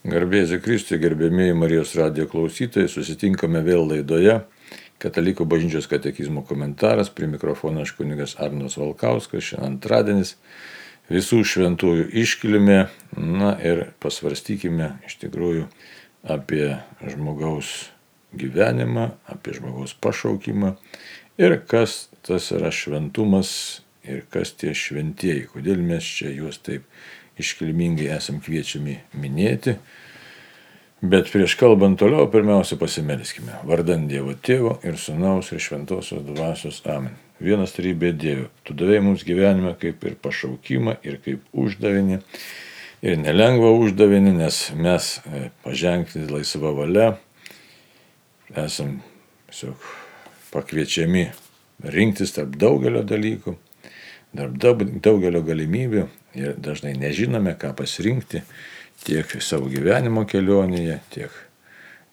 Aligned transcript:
Garbėsiu 0.00 0.56
Kristui, 0.64 0.96
gerbėmiai 0.96 1.52
Marijos 1.52 1.90
radijo 1.98 2.24
klausytojai, 2.32 2.88
susitinkame 2.88 3.60
vėl 3.60 3.82
laidoje. 3.84 4.38
Katalikų 5.00 5.44
bažnyčios 5.44 5.88
katekizmo 5.92 6.40
komentaras, 6.48 7.10
prie 7.12 7.28
mikrofono 7.28 7.82
aš 7.84 7.92
kunigas 7.98 8.32
Arnas 8.40 8.78
Valkauskas, 8.80 9.44
šiandien 9.44 9.74
antradienis, 9.74 10.34
visų 11.12 11.42
šventųjų 11.52 12.08
iškilime, 12.22 12.78
na 13.20 13.52
ir 13.60 13.90
pasvarstykime 14.00 14.88
iš 15.04 15.18
tikrųjų 15.20 15.68
apie 16.24 16.78
žmogaus 17.04 17.90
gyvenimą, 18.32 19.10
apie 19.28 19.58
žmogaus 19.58 19.92
pašaukimą 20.00 20.78
ir 21.36 21.58
kas 21.68 22.06
tas 22.24 22.48
yra 22.56 22.72
šventumas 22.72 23.82
ir 24.08 24.24
kas 24.32 24.56
tie 24.56 24.72
šventieji, 24.72 25.50
kodėl 25.52 25.84
mes 25.84 26.08
čia 26.08 26.32
juos 26.32 26.56
taip 26.64 26.88
iškilmingai 27.40 28.10
esam 28.16 28.38
kviečiami 28.44 28.96
minėti. 29.20 29.76
Bet 31.00 31.30
prieš 31.32 31.54
kalbant 31.56 31.96
toliau, 32.00 32.26
pirmiausia 32.28 32.76
pasimelskime. 32.76 33.54
Vardant 33.64 34.04
Dievo 34.08 34.34
Tėvo 34.36 34.74
ir 34.84 34.98
Sūnaus 35.00 35.48
ir 35.54 35.62
Šventosios 35.64 36.20
Dvasios 36.26 36.82
Amen. 36.84 37.14
Vienas 37.40 37.72
trybė 37.72 38.12
Dievo. 38.12 38.50
Tu 38.68 38.76
davėjai 38.76 39.06
mums 39.06 39.24
gyvenimą 39.24 39.72
kaip 39.80 40.04
ir 40.04 40.18
pašaukimą 40.20 40.98
ir 41.08 41.16
kaip 41.24 41.46
uždavinį. 41.56 42.20
Ir 43.00 43.16
nelengva 43.16 43.72
uždavinį, 43.80 44.34
nes 44.42 44.60
mes 44.76 45.08
e, 45.24 45.46
pažengti 45.64 46.26
laisvą 46.28 46.74
valią 46.76 47.14
esam 48.60 48.98
tiesiog 49.48 49.88
pakviečiami 50.52 51.30
rinktis 51.94 52.36
tarp 52.36 52.58
daugelio 52.60 53.00
dalykų, 53.06 53.54
tarp 54.36 54.84
daugelio 55.00 55.40
galimybių 55.46 56.08
ir 56.34 56.54
dažnai 56.58 56.94
nežinome, 56.98 57.54
ką 57.58 57.72
pasirinkti 57.78 58.42
tiek 59.04 59.36
savo 59.42 59.70
gyvenimo 59.72 60.26
kelionėje, 60.28 60.98
tiek 61.14 61.36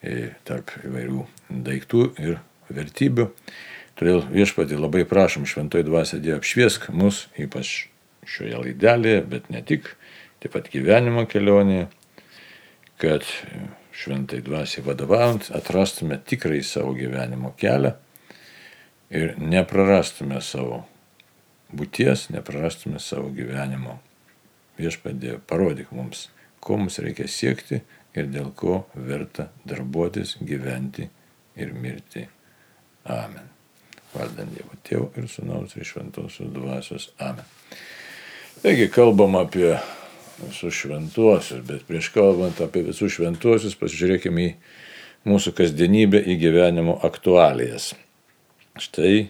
e, 0.01 0.31
tarp 0.47 0.71
įvairių 0.87 1.25
daiktų 1.67 2.03
ir 2.23 2.39
vertybių. 2.71 3.27
Todėl 3.97 4.21
viešpatį 4.29 4.77
labai 4.77 5.03
prašom 5.09 5.47
šventoji 5.49 5.87
dvasia 5.87 6.19
Dievo 6.21 6.37
apšviesk 6.41 6.89
mus, 6.93 7.25
ypač 7.39 7.87
šioje 8.27 8.59
laidelėje, 8.61 9.23
bet 9.31 9.49
ne 9.53 9.63
tik, 9.65 9.89
taip 10.43 10.53
pat 10.53 10.69
gyvenimo 10.69 11.25
kelionėje, 11.29 11.87
kad 13.01 13.25
šventai 13.97 14.43
dvasiai 14.45 14.85
vadovaujant 14.85 15.49
atrastume 15.57 16.19
tikrai 16.29 16.61
savo 16.65 16.93
gyvenimo 16.97 17.55
kelią 17.57 17.95
ir 19.09 19.33
neprarastume 19.41 20.41
savo 20.45 20.83
būties, 21.73 22.29
neprarastume 22.33 23.01
savo 23.01 23.31
gyvenimo 23.33 23.97
viešpadė, 24.77 25.37
parodyk 25.49 25.91
mums, 25.95 26.27
ko 26.63 26.77
mums 26.81 26.99
reikia 27.03 27.27
siekti 27.29 27.81
ir 28.17 28.31
dėl 28.33 28.51
ko 28.57 28.85
verta 28.95 29.49
darbuotis, 29.67 30.37
gyventi 30.41 31.07
ir 31.57 31.73
mirti. 31.73 32.25
Amen. 33.07 33.53
Vardant 34.13 34.51
Dievo 34.55 34.77
Tėvo 34.87 35.11
ir 35.19 35.27
Sūnaus 35.29 35.75
ir 35.77 35.85
Šventosios 35.87 36.49
Dvasios. 36.53 37.09
Amen. 37.21 37.45
Taigi 38.63 38.87
kalbam 38.89 39.37
apie 39.37 39.75
visus 40.41 40.73
šventuosius, 40.73 41.61
bet 41.65 41.85
prieš 41.87 42.09
kalbant 42.13 42.59
apie 42.61 42.83
visus 42.87 43.13
šventuosius 43.15 43.77
pasižiūrėkime 43.79 44.43
į 44.47 44.51
mūsų 45.27 45.53
kasdienybę, 45.57 46.21
į 46.21 46.37
gyvenimo 46.41 46.97
aktualijas. 47.05 47.91
Štai, 48.77 49.29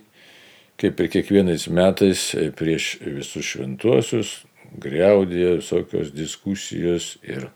kaip 0.79 0.99
ir 1.01 1.11
kiekvienais 1.11 1.67
metais 1.73 2.29
prieš 2.59 2.97
visus 3.03 3.47
šventuosius, 3.53 4.33
greudė 4.77 5.57
visokios 5.57 6.11
diskusijos 6.15 7.15
ir 7.25 7.49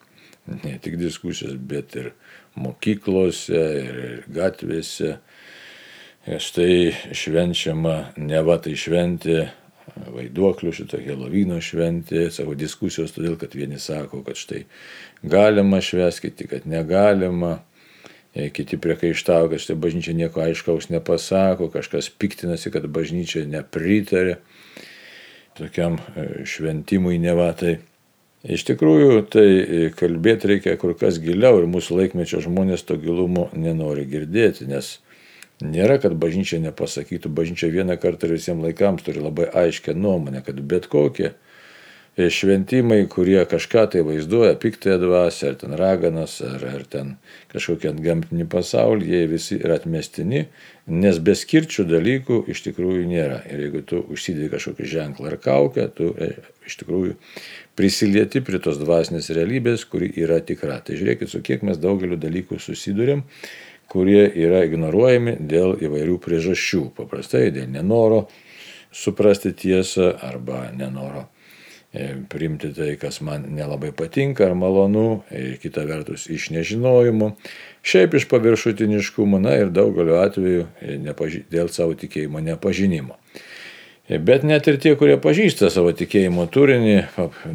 ne 0.64 0.78
tik 0.82 0.98
diskusijos, 1.00 1.56
bet 1.56 1.96
ir 2.00 2.12
mokyklose, 2.60 3.64
ir 3.86 4.28
gatvėse. 4.32 5.16
Ir 6.30 6.38
štai 6.38 7.14
švenčiama, 7.18 8.14
ne 8.22 8.42
va 8.46 8.60
tai 8.62 8.76
šventė 8.78 9.48
vaiduoklių, 10.12 10.74
šito 10.76 11.00
Helovino 11.02 11.58
šventė, 11.64 12.28
savo 12.34 12.54
diskusijos, 12.58 13.14
todėl 13.16 13.38
kad 13.42 13.56
vieni 13.58 13.80
sako, 13.82 14.22
kad 14.26 14.38
štai 14.38 14.66
galima 15.26 15.82
šveskiti, 15.82 16.50
kad 16.52 16.70
negalima. 16.70 17.60
Kiti 18.32 18.78
priekaištavo, 18.80 19.50
kad 19.52 19.60
štai 19.60 19.76
bažnyčia 19.76 20.14
nieko 20.16 20.40
aiškaus 20.40 20.86
nepasako, 20.88 21.68
kažkas 21.74 22.08
piktinasi, 22.16 22.72
kad 22.72 22.86
bažnyčia 22.88 23.44
nepritarė 23.44 24.38
tokiam 25.58 25.98
e, 26.16 26.46
šventimui 26.48 27.20
nevatai. 27.22 27.78
Iš 28.42 28.64
tikrųjų, 28.72 29.22
tai 29.30 29.48
e, 29.48 29.82
kalbėti 29.94 30.50
reikia 30.50 30.74
kur 30.82 30.96
kas 30.98 31.20
giliau 31.22 31.60
ir 31.62 31.70
mūsų 31.70 32.00
laikmečio 32.00 32.42
žmonės 32.42 32.88
to 32.88 32.98
gilumo 33.02 33.50
nenori 33.54 34.08
girdėti, 34.10 34.66
nes 34.70 34.96
nėra, 35.62 36.00
kad 36.02 36.16
bažnyčia 36.18 36.58
nepasakytų, 36.64 37.30
bažnyčia 37.38 37.70
vieną 37.74 38.00
kartą 38.02 38.28
ir 38.28 38.40
visiems 38.40 38.66
laikams 38.66 39.06
turi 39.06 39.22
labai 39.22 39.46
aiškę 39.64 39.94
nuomonę, 39.94 40.42
kad 40.46 40.58
bet 40.66 40.90
kokie 40.90 41.36
šventimai, 42.18 43.06
kurie 43.08 43.40
kažką 43.48 43.86
tai 43.92 44.02
vaizduoja, 44.04 44.58
piktąją 44.60 44.98
dvasę, 45.00 45.50
ar 45.50 45.56
ten 45.56 45.76
raganas, 45.80 46.42
ar, 46.44 46.66
ar 46.68 46.84
ten 46.84 47.14
kažkokį 47.54 47.88
antgamtinį 47.94 48.48
pasaulį, 48.52 49.08
jie 49.08 49.22
visi 49.32 49.60
yra 49.62 49.78
atmestini, 49.80 50.44
nes 50.92 51.22
be 51.24 51.36
skirčių 51.40 51.88
dalykų 51.88 52.42
iš 52.52 52.66
tikrųjų 52.68 53.08
nėra. 53.08 53.40
Ir 53.48 53.64
jeigu 53.64 53.84
tu 53.88 54.04
užsidėjai 54.12 54.52
kažkokį 54.58 54.92
ženklą 54.92 55.32
ar 55.32 55.40
kaukę, 55.40 55.88
tu 55.96 56.12
e, 56.20 56.34
iš 56.68 56.82
tikrųjų 56.84 57.16
prisilieti 57.80 58.44
prie 58.44 58.60
tos 58.60 58.82
dvasinės 58.82 59.32
realybės, 59.32 59.88
kuri 59.88 60.12
yra 60.20 60.44
tikra. 60.44 60.82
Tai 60.84 61.00
žiūrėkit, 61.00 61.32
su 61.32 61.40
kiek 61.40 61.64
mes 61.64 61.80
daugeliu 61.80 62.20
dalykų 62.20 62.60
susidurėm 62.60 63.24
kurie 63.92 64.24
yra 64.40 64.66
ignoruojami 64.68 65.40
dėl 65.48 65.78
įvairių 65.80 66.20
priežasčių. 66.24 66.90
Paprastai 66.96 67.50
dėl 67.56 67.72
nenoro 67.72 68.26
suprasti 68.92 69.52
tiesą 69.56 70.12
arba 70.28 70.70
nenoro 70.76 71.30
E, 71.32 71.41
priimti 72.30 72.72
tai, 72.74 72.96
kas 72.96 73.20
man 73.22 73.46
nelabai 73.52 73.92
patinka 73.92 74.46
ar 74.46 74.56
malonu, 74.56 75.24
ir 75.32 75.56
e, 75.56 75.58
kita 75.60 75.84
vertus 75.88 76.30
iš 76.32 76.50
nežinojimo, 76.56 77.34
šiaip 77.84 78.16
iš 78.16 78.30
paviršutiniškumo, 78.32 79.40
na 79.44 79.58
ir 79.60 79.74
daugeliu 79.76 80.22
atveju 80.22 80.68
e, 80.80 80.98
nepaži... 81.04 81.44
dėl 81.52 81.68
savo 81.68 81.98
tikėjimo 82.00 82.40
nepažinimo. 82.48 83.20
Bet 84.12 84.44
net 84.44 84.66
ir 84.68 84.76
tie, 84.82 84.92
kurie 85.00 85.16
pažįsta 85.24 85.70
savo 85.72 85.92
tikėjimo 85.96 86.48
turinį, 86.52 86.96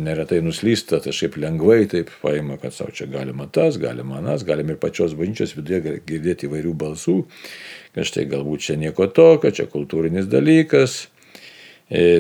neretai 0.01 0.39
nuslysta, 0.45 1.03
tai 1.05 1.13
šiaip 1.17 1.37
lengvai 1.41 1.83
taip 1.91 2.13
paima, 2.23 2.57
kad 2.61 2.73
savo 2.73 2.95
čia 2.97 3.09
galima 3.13 3.49
tas, 3.53 3.77
galima 3.81 4.23
anas, 4.23 4.45
galima 4.47 4.73
ir 4.73 4.81
pačios 4.81 5.17
bažnyčios 5.19 5.53
viduje 5.57 5.99
girdėti 6.07 6.49
įvairių 6.49 6.73
balsų, 6.81 7.19
kad 7.97 8.09
štai 8.09 8.29
galbūt 8.33 8.69
čia 8.69 8.81
nieko 8.81 9.09
tokio, 9.13 9.53
čia 9.53 9.69
kultūrinis 9.69 10.31
dalykas, 10.33 11.03
E, 11.16 11.16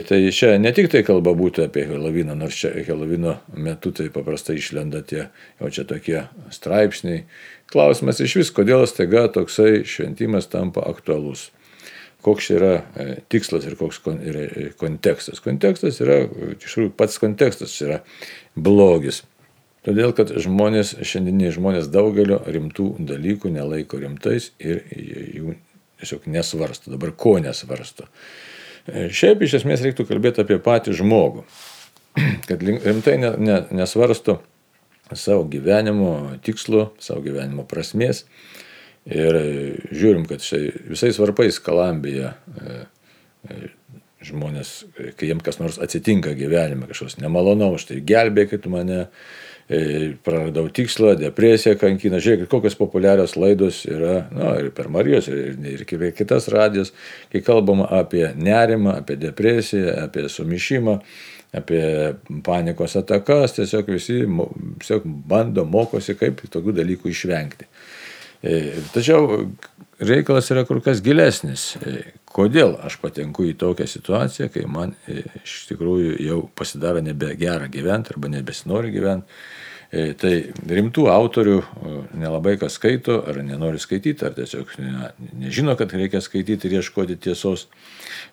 tai 0.06 0.20
čia 0.30 0.52
ne 0.62 0.70
tik 0.70 0.86
tai 0.92 1.02
kalba 1.02 1.32
būtų 1.34 1.64
apie 1.66 1.88
Heloviną, 1.88 2.36
nors 2.38 2.54
čia 2.54 2.70
Helovino 2.86 3.40
metu 3.50 3.90
tai 3.90 4.06
paprastai 4.14 4.60
išlenda 4.60 5.02
tie 5.02 5.24
jau 5.58 5.70
čia 5.74 5.82
tokie 5.88 6.20
straipsniai. 6.54 7.24
Klausimas 7.72 8.22
iš 8.22 8.36
vis, 8.38 8.52
kodėl 8.54 8.86
staiga 8.86 9.26
toksai 9.34 9.82
šventimas 9.82 10.46
tampa 10.52 10.86
aktualus. 10.86 11.50
Koks 12.22 12.50
yra 12.54 12.72
e, 12.94 13.08
tikslas 13.30 13.66
ir 13.66 13.74
koks 13.78 14.00
yra 14.06 14.46
e, 14.46 14.68
kontekstas. 14.78 15.42
Kontekstas 15.42 15.98
yra, 16.02 16.22
iš 16.54 16.62
tikrųjų, 16.62 16.94
pats 16.98 17.18
kontekstas 17.22 17.74
yra 17.82 18.00
blogis. 18.54 19.24
Todėl, 19.86 20.14
kad 20.18 20.32
žmonės, 20.42 20.96
šiandieniai 21.06 21.52
žmonės 21.54 21.90
daugelio 21.94 22.40
rimtų 22.46 22.92
dalykų 23.06 23.52
nelaiko 23.54 23.98
rimtais 24.02 24.52
ir 24.58 24.82
jų 24.90 25.54
tiesiog 26.00 26.26
nesvarsto. 26.30 26.90
Dabar 26.94 27.14
ko 27.18 27.36
nesvarsto? 27.42 28.06
E, 28.86 29.08
šiaip 29.14 29.42
iš 29.42 29.60
esmės 29.60 29.82
reiktų 29.84 30.06
kalbėti 30.08 30.42
apie 30.42 30.58
patį 30.62 30.94
žmogų, 31.00 31.46
kad 32.48 32.62
rimtai 32.62 33.16
ne, 33.22 33.32
ne, 33.38 33.62
nesvarsto 33.74 34.40
savo 35.14 35.46
gyvenimo 35.50 36.38
tikslo, 36.44 36.90
savo 37.02 37.22
gyvenimo 37.24 37.66
prasmės. 37.68 38.24
Ir 39.06 39.36
žiūrim, 39.94 40.24
kad 40.26 40.42
štai 40.42 40.64
visais 40.90 41.18
varpais 41.22 41.60
kalambija 41.62 42.32
e, 42.58 42.78
žmonės, 44.26 44.72
kai 45.18 45.28
jiems 45.30 45.44
kas 45.46 45.60
nors 45.60 45.78
atsitinka 45.82 46.32
gyvenime, 46.38 46.88
kažkas 46.90 47.20
nemalonaus, 47.22 47.84
štai 47.84 48.00
gelbėkit 48.06 48.66
mane, 48.72 49.06
praradau 50.22 50.68
tikslą, 50.70 51.16
depresija 51.18 51.74
kankina. 51.78 52.20
Žiūrėkit, 52.22 52.46
kokios 52.50 52.76
populiarios 52.78 53.34
laidos 53.38 53.80
yra, 53.90 54.20
na, 54.30 54.52
ir 54.62 54.70
per 54.76 54.90
Marijos, 54.94 55.26
ir, 55.32 55.56
ir, 55.58 55.82
ir 55.82 56.12
kitas 56.14 56.46
radijas, 56.52 56.92
kai 57.32 57.42
kalbama 57.42 57.88
apie 57.98 58.28
nerimą, 58.38 59.00
apie 59.00 59.18
depresiją, 59.18 59.96
apie 60.04 60.28
sumišimą, 60.30 61.00
apie 61.56 61.82
panikos 62.46 62.94
atakas, 63.00 63.56
tiesiog 63.58 63.90
visi 63.90 64.20
tiesiog 64.22 65.08
bando, 65.26 65.66
mokosi, 65.66 66.14
kaip 66.18 66.44
tokių 66.52 66.76
dalykų 66.76 67.10
išvengti. 67.10 67.66
E, 68.46 68.60
tačiau 68.94 69.48
reikalas 69.98 70.50
yra 70.54 70.66
kur 70.68 70.82
kas 70.84 71.02
gilesnis. 71.02 71.72
E, 72.36 72.40
kodėl 72.40 72.76
aš 72.84 72.98
patenku 73.00 73.46
į 73.48 73.56
tokią 73.60 73.86
situaciją, 73.88 74.50
kai 74.52 74.66
man 74.68 74.92
iš 75.08 75.62
tikrųjų 75.70 76.18
jau 76.20 76.42
pasidaro 76.56 77.00
nebe 77.00 77.32
gera 77.40 77.70
gyventi 77.72 78.12
arba 78.14 78.32
nebesinori 78.36 78.92
gyventi 78.92 79.40
Tai 80.20 80.30
rimtų 80.66 81.04
autorių 81.08 81.60
nelabai 82.18 82.56
kas 82.58 82.74
skaito, 82.74 83.20
ar 83.30 83.38
nenori 83.46 83.78
skaityti, 83.78 84.26
ar 84.26 84.34
tiesiog 84.34 84.72
ne, 84.82 85.12
nežino, 85.38 85.76
kad 85.78 85.94
reikia 85.94 86.18
skaityti 86.20 86.66
ir 86.66 86.80
ieškoti 86.80 87.14
tiesos. 87.22 87.68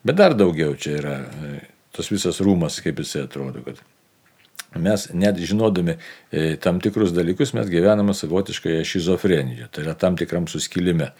Bet 0.02 0.18
dar 0.18 0.34
daugiau 0.34 0.74
čia 0.74 0.98
yra 0.98 1.14
tas 1.94 2.10
visas 2.10 2.42
rūmas, 2.44 2.82
kaip 2.84 3.04
jisai 3.04 3.28
atrodo, 3.28 3.62
kad 3.68 3.78
mes 4.80 5.08
net 5.14 5.38
žinodami 5.38 5.96
e, 6.31 6.56
tam 6.62 6.80
tikrus 6.84 7.14
dalykus, 7.14 7.54
mes 7.54 7.70
gyvename 7.70 8.14
savotiškoje 8.18 8.84
šizofrenijoje, 8.88 9.68
tai 9.72 9.86
yra 9.86 9.96
tam 10.00 10.18
tikram 10.18 10.48
suskilime. 10.52 11.12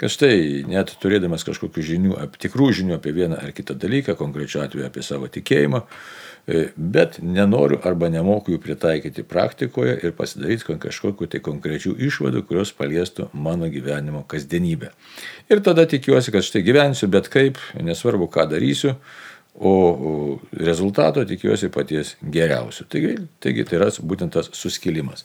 Kad 0.00 0.12
štai 0.12 0.64
net 0.68 0.94
turėdamas 1.02 1.46
kažkokių 1.48 1.84
žinių, 1.90 2.16
tikrų 2.40 2.70
žinių 2.80 2.96
apie 2.98 3.14
vieną 3.16 3.40
ar 3.42 3.52
kitą 3.56 3.76
dalyką, 3.78 4.16
konkrečiu 4.18 4.62
atveju 4.64 4.88
apie 4.88 5.04
savo 5.06 5.30
tikėjimą, 5.32 5.82
e, 6.48 6.66
bet 6.76 7.20
nenoriu 7.22 7.80
arba 7.88 8.10
nemoku 8.12 8.54
jų 8.54 8.62
pritaikyti 8.64 9.24
praktikoje 9.28 9.98
ir 10.02 10.16
pasidaryti 10.18 10.78
kažkokiu 10.80 11.30
tai 11.30 11.42
konkrečių 11.44 11.94
išvadų, 12.08 12.44
kurios 12.48 12.74
paliestų 12.76 13.30
mano 13.32 13.70
gyvenimo 13.72 14.24
kasdienybę. 14.28 14.92
Ir 15.48 15.64
tada 15.64 15.86
tikiuosi, 15.88 16.34
kad 16.34 16.44
štai 16.44 16.64
gyvensiu 16.66 17.08
bet 17.08 17.30
kaip, 17.32 17.60
nesvarbu 17.80 18.28
ką 18.32 18.48
darysiu, 18.52 18.96
o 19.60 20.38
rezultato 20.54 21.24
tikiuosi 21.26 21.70
paties 21.74 22.14
geriausio. 22.22 22.86
Taigi, 22.90 23.16
taigi 23.42 23.64
tai 23.66 23.80
yra 23.80 23.88
būtent 23.98 24.36
tas 24.36 24.50
suskilimas. 24.54 25.24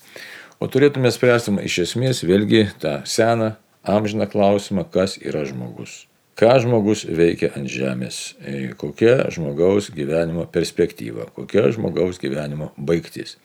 O 0.59 0.69
turėtume 0.71 1.11
spręsti 1.11 1.53
iš 1.67 1.83
esmės 1.87 2.23
vėlgi 2.25 2.65
tą 2.81 3.01
seną 3.09 3.53
amžiną 3.83 4.29
klausimą, 4.31 4.87
kas 4.89 5.17
yra 5.21 5.43
žmogus. 5.45 6.03
Ką 6.33 6.55
žmogus 6.63 7.03
veikia 7.05 7.51
ant 7.53 7.69
žemės, 7.69 8.33
e, 8.41 8.71
kokia 8.73 9.27
žmogaus 9.29 9.91
gyvenimo 9.93 10.47
perspektyva, 10.49 11.27
kokia 11.35 11.67
žmogaus 11.75 12.17
gyvenimo 12.17 12.71
baigtis. 12.77 13.35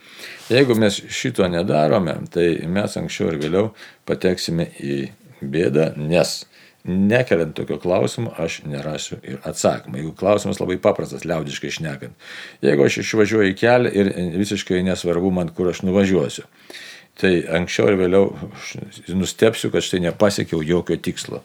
Jeigu 0.48 0.72
mes 0.78 0.96
šito 1.12 1.44
nedarome, 1.52 2.14
tai 2.32 2.64
mes 2.64 2.96
anksčiau 2.96 3.34
ir 3.34 3.42
vėliau 3.42 3.66
pateksime 4.08 4.70
į 4.80 4.96
bėdą, 5.42 5.90
nes 6.00 6.46
nekeliant 6.84 7.54
tokio 7.56 7.78
klausimo, 7.78 8.32
aš 8.38 8.62
nerasiu 8.64 9.18
ir 9.22 9.38
atsakymą. 9.46 9.98
Jeigu 9.98 10.12
klausimas 10.16 10.60
labai 10.60 10.78
paprastas, 10.82 11.26
liaudiškai 11.28 11.70
šnekant. 11.78 12.28
Jeigu 12.64 12.86
aš 12.86 13.00
išvažiuoju 13.02 13.52
į 13.52 13.56
kelią 13.58 13.92
ir 13.92 14.12
visiškai 14.38 14.82
nesvarbu 14.86 15.32
man, 15.34 15.52
kur 15.54 15.70
aš 15.72 15.82
nuvažiuosiu, 15.84 16.46
tai 17.18 17.34
anksčiau 17.58 17.90
ir 17.90 17.98
vėliau 18.00 18.30
nustepsiu, 19.18 19.72
kad 19.74 19.84
štai 19.84 20.04
nepasiekiau 20.06 20.62
jokio 20.64 20.96
tikslo. 21.02 21.42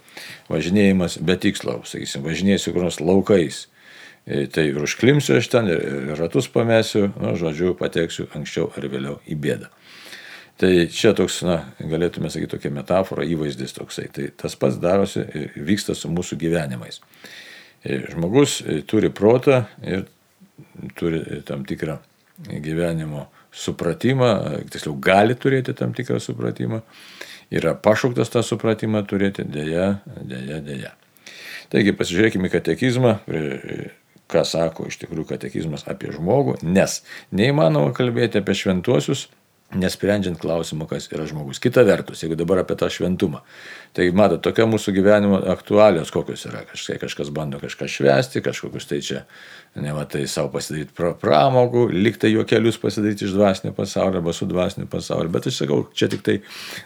Važinėjimas 0.54 1.20
be 1.26 1.38
tikslo, 1.42 1.82
sakysim, 1.90 2.24
važinėsiu 2.26 2.76
kur 2.76 2.86
nors 2.86 3.02
laukais. 3.02 3.66
E, 4.24 4.46
tai 4.48 4.70
ir 4.70 4.78
užklimsiu 4.80 5.36
aš 5.42 5.50
ten, 5.52 5.68
ir 5.68 6.14
ratus 6.16 6.48
pamėsiu, 6.52 7.10
nu, 7.20 7.34
žodžiu, 7.40 7.74
pateksiu 7.80 8.30
anksčiau 8.38 8.70
ar 8.78 8.88
vėliau 8.88 9.18
į 9.28 9.36
bėdą. 9.44 9.74
Tai 10.62 10.72
čia 10.94 11.16
toks, 11.18 11.40
na, 11.48 11.58
galėtume 11.82 12.30
sakyti, 12.30 12.52
tokia 12.54 12.70
metafora, 12.74 13.26
įvaizdis 13.26 13.74
toksai. 13.74 14.06
Tai 14.14 14.28
tas 14.38 14.56
pats 14.60 14.78
darosi, 14.82 15.26
vyksta 15.58 15.96
su 15.98 16.12
mūsų 16.14 16.38
gyvenimais. 16.44 17.02
Žmogus 17.84 18.62
turi 18.88 19.10
protą 19.12 19.64
ir 19.82 20.06
turi 20.96 21.42
tam 21.48 21.66
tikrą 21.68 21.98
gyvenimo 22.48 23.28
supratimą, 23.54 24.30
tiksliau 24.74 24.96
gali 25.02 25.36
turėti 25.38 25.76
tam 25.78 25.94
tikrą 25.94 26.22
supratimą, 26.22 26.82
yra 27.54 27.76
pašauktas 27.78 28.32
tą 28.34 28.42
supratimą 28.46 29.04
turėti, 29.10 29.46
dėja, 29.46 30.00
dėja, 30.22 30.62
dėja. 30.66 30.94
Taigi 31.74 31.94
pasižiūrėkime 31.98 32.50
katekizmą, 32.54 33.18
ką 34.30 34.44
sako 34.48 34.88
iš 34.90 34.98
tikrųjų 35.04 35.28
katekizmas 35.34 35.86
apie 35.90 36.14
žmogų, 36.14 36.60
nes 36.66 37.02
neįmanoma 37.36 37.94
kalbėti 37.98 38.42
apie 38.42 38.56
šventuosius 38.58 39.28
nesprendžiant 39.80 40.40
klausimo, 40.40 40.88
kas 40.90 41.10
yra 41.12 41.26
žmogus. 41.30 41.62
Kita 41.64 41.84
vertus, 41.88 42.24
jeigu 42.24 42.38
dabar 42.40 42.64
apie 42.64 42.78
tą 42.80 42.90
šventumą, 42.94 43.44
tai 43.96 44.10
matot, 44.16 44.42
tokia 44.46 44.68
mūsų 44.70 44.94
gyvenimo 44.96 45.40
aktualios 45.54 46.14
kokios 46.14 46.46
yra. 46.50 46.64
Kažkai 46.70 47.00
kažkas 47.02 47.32
bando 47.34 47.62
kažką 47.62 47.90
švesti, 47.90 48.44
kažkokius 48.46 48.90
tai 48.90 49.02
čia 49.06 49.24
nematai 49.76 50.28
savo 50.30 50.52
pasidaryti 50.54 50.94
pra, 50.94 51.12
pramogų, 51.18 51.88
liktai 51.94 52.30
juokelius 52.34 52.78
pasidaryti 52.82 53.26
iš 53.26 53.34
dvasinio 53.34 53.74
pasaulio 53.74 54.20
arba 54.20 54.34
su 54.36 54.46
dvasiniu 54.50 54.86
pasauliu. 54.90 55.32
Bet 55.34 55.48
aš 55.50 55.64
sakau, 55.64 55.80
čia 55.98 56.10
tik 56.12 56.22
tai 56.26 56.36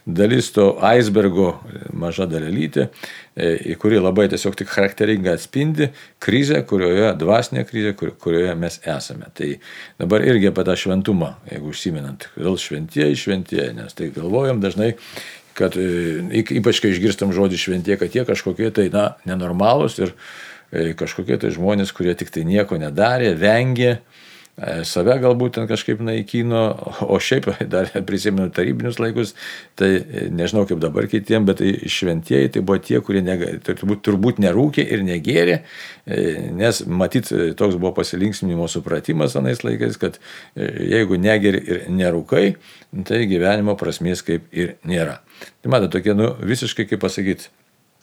dalis 0.05 0.49
to 0.55 0.69
icebergo, 0.79 1.49
maža 1.91 2.29
dalelytė, 2.31 2.87
e, 3.35 3.75
kuri 3.81 3.99
labai 3.99 4.29
tiesiog 4.31 4.55
tik 4.59 4.71
charakteringai 4.71 5.35
atspindi 5.35 5.89
krizę, 6.23 6.61
kurioje, 6.69 7.11
dvasinė 7.19 7.65
krizė, 7.67 7.93
kur, 7.99 8.13
kurioje 8.23 8.55
mes 8.59 8.79
esame. 8.87 9.33
Tai 9.35 9.51
dabar 9.99 10.23
irgi 10.23 10.53
apie 10.53 10.67
tą 10.67 10.77
šventumą, 10.79 11.33
jeigu 11.51 11.73
užsiminant, 11.75 12.29
vėl 12.39 12.55
šventieji, 12.61 13.19
šventieji, 13.25 13.75
nes 13.81 13.99
tai 13.99 14.13
galvojam 14.15 14.63
dažnai 14.63 14.93
kad 15.57 15.73
e, 15.73 16.43
ypač 16.59 16.79
kai 16.83 16.91
išgirstam 16.93 17.33
žodį 17.33 17.57
šventie, 17.57 17.95
kad 17.97 18.13
jie 18.13 18.23
kažkokie 18.27 18.69
tai, 18.75 18.91
na, 18.93 19.15
nenormalūs 19.25 19.97
ir 20.03 20.13
kažkokie 20.71 21.39
tai 21.41 21.53
žmonės, 21.55 21.93
kurie 21.95 22.15
tik 22.17 22.31
tai 22.33 22.43
nieko 22.47 22.77
nedarė, 22.79 23.31
vengė, 23.39 23.91
e, 24.57 24.71
save 24.87 25.15
galbūt 25.23 25.55
ten 25.55 25.67
kažkaip 25.69 26.01
naikino, 26.03 26.63
o 27.07 27.19
šiaip 27.23 27.47
dar 27.73 27.89
prisimenu 28.07 28.49
tarybinius 28.53 28.99
laikus, 28.99 29.31
tai 29.79 29.89
e, 29.95 30.25
nežinau 30.33 30.65
kaip 30.67 30.81
dabar 30.83 31.07
kitiem, 31.11 31.45
bet 31.47 31.61
tai 31.61 31.71
šventieji 31.91 32.51
tai 32.57 32.63
buvo 32.67 32.81
tie, 32.83 32.99
kurie 32.99 33.21
nega, 33.23 33.53
tai 33.63 33.77
turbūt, 33.79 34.03
turbūt 34.07 34.41
nerūkė 34.43 34.83
ir 34.83 35.05
negėrė, 35.07 35.61
nes 36.57 36.81
matyt 36.87 37.31
toks 37.59 37.79
buvo 37.79 37.93
pasilinksminimo 38.01 38.67
supratimas 38.71 39.37
anais 39.39 39.63
laikais, 39.63 39.95
kad 40.01 40.19
jeigu 40.57 41.19
negeri 41.21 41.63
ir 41.63 41.87
nerūkai, 41.93 42.49
tai 43.07 43.23
gyvenimo 43.29 43.77
prasmės 43.79 44.25
kaip 44.25 44.51
ir 44.51 44.75
nėra. 44.87 45.21
Tai 45.61 45.71
matote, 45.71 45.95
tokie, 45.99 46.17
nu, 46.17 46.33
visiškai 46.43 46.89
kaip 46.89 47.01
pasakyti, 47.03 47.51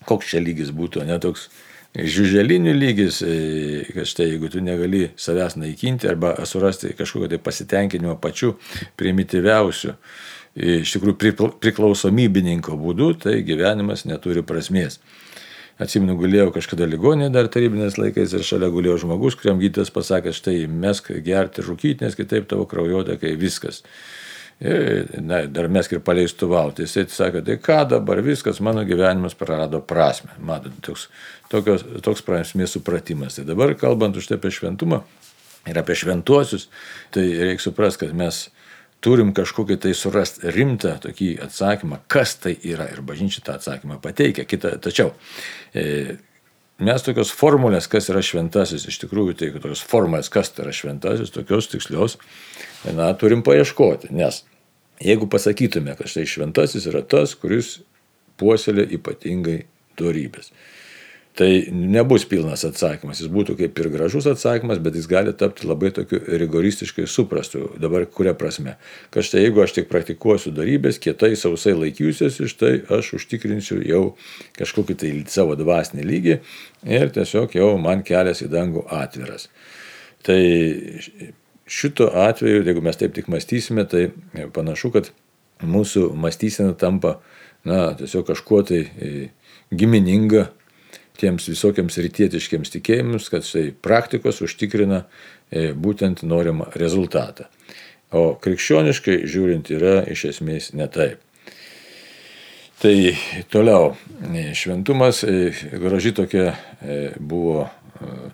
koks 0.09 0.33
čia 0.33 0.43
lygis 0.45 0.73
būtų, 0.75 1.05
ne 1.09 1.21
toks 1.21 1.49
žiuželinių 1.94 2.75
lygis, 2.75 3.20
e, 3.23 3.85
kad 3.94 4.08
štai 4.11 4.32
jeigu 4.32 4.50
tu 4.50 4.62
negali 4.64 5.08
savęs 5.17 5.58
naikinti 5.61 6.08
arba 6.11 6.35
surasti 6.46 6.94
kažkokio 6.99 7.29
tai 7.31 7.38
pasitenkinimo 7.38 8.17
pačiu 8.20 8.56
primityviausiu, 8.99 9.94
e, 10.56 10.81
iš 10.82 10.96
tikrųjų 10.96 11.55
priklausomybininko 11.62 12.75
būdu, 12.81 13.12
tai 13.23 13.43
gyvenimas 13.46 14.05
neturi 14.11 14.43
prasmės. 14.43 14.99
Atsimenu, 15.79 16.14
gulėjau 16.14 16.52
kažkada 16.55 16.87
ligonė 16.87 17.32
dar 17.35 17.49
tarybinės 17.50 17.96
laikais 17.99 18.35
ir 18.37 18.44
šalia 18.46 18.69
gulėjo 18.70 19.00
žmogus, 19.02 19.35
kuriam 19.35 19.58
gydytas 19.58 19.91
pasakė, 19.91 20.31
štai 20.35 20.69
mesk 20.70 21.11
gerti 21.26 21.64
rūkyti, 21.67 22.06
nes 22.06 22.14
kitaip 22.14 22.46
tavo 22.50 22.67
kraujotakai 22.70 23.35
viskas. 23.38 23.82
Ir, 24.62 25.08
na, 25.19 25.41
dar 25.50 25.67
mes 25.67 25.88
ir 25.91 25.99
paleistuvauti. 26.06 26.87
Jisai 26.87 27.08
sakė, 27.11 27.43
tai 27.43 27.56
ką 27.58 27.81
dabar 27.91 28.20
viskas, 28.22 28.60
mano 28.63 28.84
gyvenimas 28.86 29.34
prarado 29.34 29.81
prasme. 29.82 30.31
Matot, 30.39 30.77
toks, 30.86 31.08
tokios, 31.55 31.87
toks 32.05 32.25
prasmės 32.27 32.75
supratimas. 32.77 33.39
Tai 33.39 33.46
dabar 33.49 33.75
kalbant 33.79 34.19
už 34.19 34.29
tai 34.29 34.41
apie 34.41 34.53
šventumą 34.55 35.03
ir 35.70 35.81
apie 35.81 35.96
šventuosius, 35.96 36.69
tai 37.15 37.25
reikia 37.31 37.70
suprasti, 37.70 38.05
kad 38.05 38.19
mes 38.19 38.44
turim 39.05 39.34
kažkokį 39.37 39.79
tai 39.84 39.93
surasti 39.96 40.53
rimtą 40.55 40.96
tokį 41.05 41.34
atsakymą, 41.44 42.01
kas 42.11 42.37
tai 42.41 42.55
yra 42.65 42.87
ir 42.93 43.03
bažnyčia 43.05 43.44
tą 43.44 43.58
atsakymą 43.58 43.99
pateikia. 44.05 44.46
Kita, 44.49 44.77
tačiau 44.84 45.13
e, 45.77 46.17
mes 46.84 47.05
tokios 47.05 47.32
formulės, 47.34 47.89
kas 47.91 48.08
yra 48.13 48.23
šventasis, 48.25 48.87
iš 48.89 49.03
tikrųjų 49.05 49.37
tai 49.41 49.51
tokios 49.56 49.84
formulės, 49.84 50.32
kas 50.32 50.53
tai 50.55 50.67
yra 50.67 50.77
šventasis, 50.77 51.32
tokios 51.34 51.69
tikslios, 51.73 52.17
na, 52.96 53.11
turim 53.20 53.44
paieškoti, 53.44 54.13
nes 54.17 54.43
jeigu 55.05 55.29
pasakytume, 55.31 55.96
kad 55.99 56.11
štai 56.11 56.25
šventasis 56.29 56.89
yra 56.89 57.05
tas, 57.05 57.37
kuris 57.37 57.79
puoselė 58.41 58.87
ypatingai 58.96 59.63
dorybės. 60.01 60.51
Tai 61.34 61.48
nebus 61.74 62.22
pilnas 62.31 62.62
atsakymas, 62.62 63.19
jis 63.19 63.31
būtų 63.34 63.56
kaip 63.58 63.79
ir 63.82 63.88
gražus 63.91 64.29
atsakymas, 64.31 64.79
bet 64.79 64.94
jis 64.94 65.08
gali 65.10 65.32
tapti 65.34 65.67
labai 65.67 65.91
tokiu 65.91 66.20
rigoristiškai 66.31 67.08
suprastu. 67.10 67.72
Dabar 67.82 68.06
kuria 68.06 68.36
prasme? 68.38 68.76
Kad 69.10 69.26
štai 69.26 69.43
jeigu 69.43 69.64
aš 69.64 69.74
tik 69.74 69.91
praktikuosiu 69.91 70.53
darybės, 70.55 71.00
kietai 71.03 71.32
sausai 71.34 71.74
laikysiuosi, 71.74 72.46
štai 72.55 72.72
aš 72.86 73.17
užtikrinsiu 73.19 73.81
jau 73.82 74.05
kažkokį 74.60 74.98
tai 75.03 75.12
savo 75.34 75.58
dvasinį 75.58 76.06
lygį 76.12 76.38
ir 77.00 77.14
tiesiog 77.19 77.58
jau 77.58 77.72
man 77.82 78.06
kelias 78.06 78.46
į 78.46 78.53
dangų 78.55 78.86
atviras. 78.94 79.50
Tai 80.22 80.38
šito 81.67 82.12
atveju, 82.14 82.62
jeigu 82.62 82.82
mes 82.86 83.03
taip 83.03 83.19
tik 83.19 83.26
mąstysime, 83.26 83.91
tai 83.91 84.12
panašu, 84.55 84.94
kad 84.94 85.10
mūsų 85.67 86.12
mąstysena 86.14 86.79
tampa, 86.79 87.19
na, 87.67 87.88
tiesiog 87.98 88.31
kažkuo 88.31 88.62
tai 88.70 88.84
gimininga 89.74 90.53
tiems 91.21 91.47
visokiams 91.51 91.99
rytietiškiams 92.03 92.73
tikėjimams, 92.75 93.29
kad 93.33 93.47
štai 93.47 93.69
praktikos 93.85 94.43
užtikrina 94.44 95.05
e, 95.05 95.71
būtent 95.73 96.25
norimą 96.27 96.73
rezultatą. 96.81 97.47
O 98.15 98.35
krikščioniškai 98.43 99.23
žiūrint 99.31 99.71
yra 99.75 100.01
iš 100.11 100.27
esmės 100.33 100.73
ne 100.75 100.89
taip. 100.91 101.23
Tai 102.83 102.94
toliau, 103.53 103.94
e, 104.35 104.51
šventumas, 104.59 105.23
e, 105.27 105.55
graži 105.81 106.15
tokia 106.17 106.53
buvo 107.19 107.69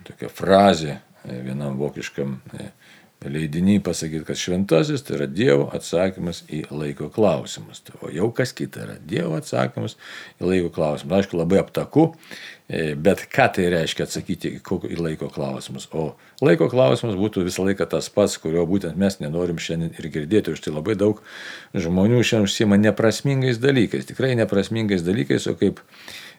tokia 0.07 0.27
frazė 0.33 0.97
vienam 1.23 1.77
vokiškam 1.77 2.39
leidiniai 3.29 3.79
pasakyti, 3.83 4.25
kad 4.25 4.37
šventasis 4.37 5.03
tai 5.05 5.17
yra 5.19 5.27
Dievo 5.29 5.67
atsakymas 5.75 6.41
į 6.49 6.63
laiko 6.73 7.09
klausimus. 7.13 7.83
Tai, 7.85 7.99
o 8.01 8.09
jau 8.09 8.31
kas 8.33 8.53
kita 8.57 8.85
yra 8.85 8.95
Dievo 8.97 9.35
atsakymas 9.37 9.97
į 10.41 10.47
laiko 10.49 10.71
klausimus. 10.73 11.13
Aišku, 11.19 11.37
labai 11.37 11.59
aptaku, 11.61 12.07
e, 12.65 12.95
bet 12.97 13.27
ką 13.29 13.45
tai 13.57 13.67
reiškia 13.75 14.07
atsakyti 14.07 14.55
į 14.57 14.97
laiko 14.97 15.29
klausimus. 15.33 15.85
O 15.93 16.15
laiko 16.41 16.69
klausimas 16.71 17.19
būtų 17.19 17.45
visą 17.45 17.67
laiką 17.67 17.85
tas 17.93 18.09
pats, 18.09 18.39
kurio 18.41 18.65
būtent 18.69 18.97
mes 18.97 19.19
nenorim 19.21 19.61
šiandien 19.61 19.93
ir 19.93 20.09
girdėti. 20.09 20.55
Už 20.57 20.65
tai 20.65 20.73
labai 20.73 20.97
daug 20.97 21.21
žmonių 21.77 22.23
šiandien 22.25 22.49
užsima 22.49 22.81
neprasmingais 22.81 23.61
dalykais, 23.61 24.09
tikrai 24.09 24.33
neprasmingais 24.39 25.05
dalykais, 25.05 25.45
o 25.51 25.53
kaip 25.59 25.83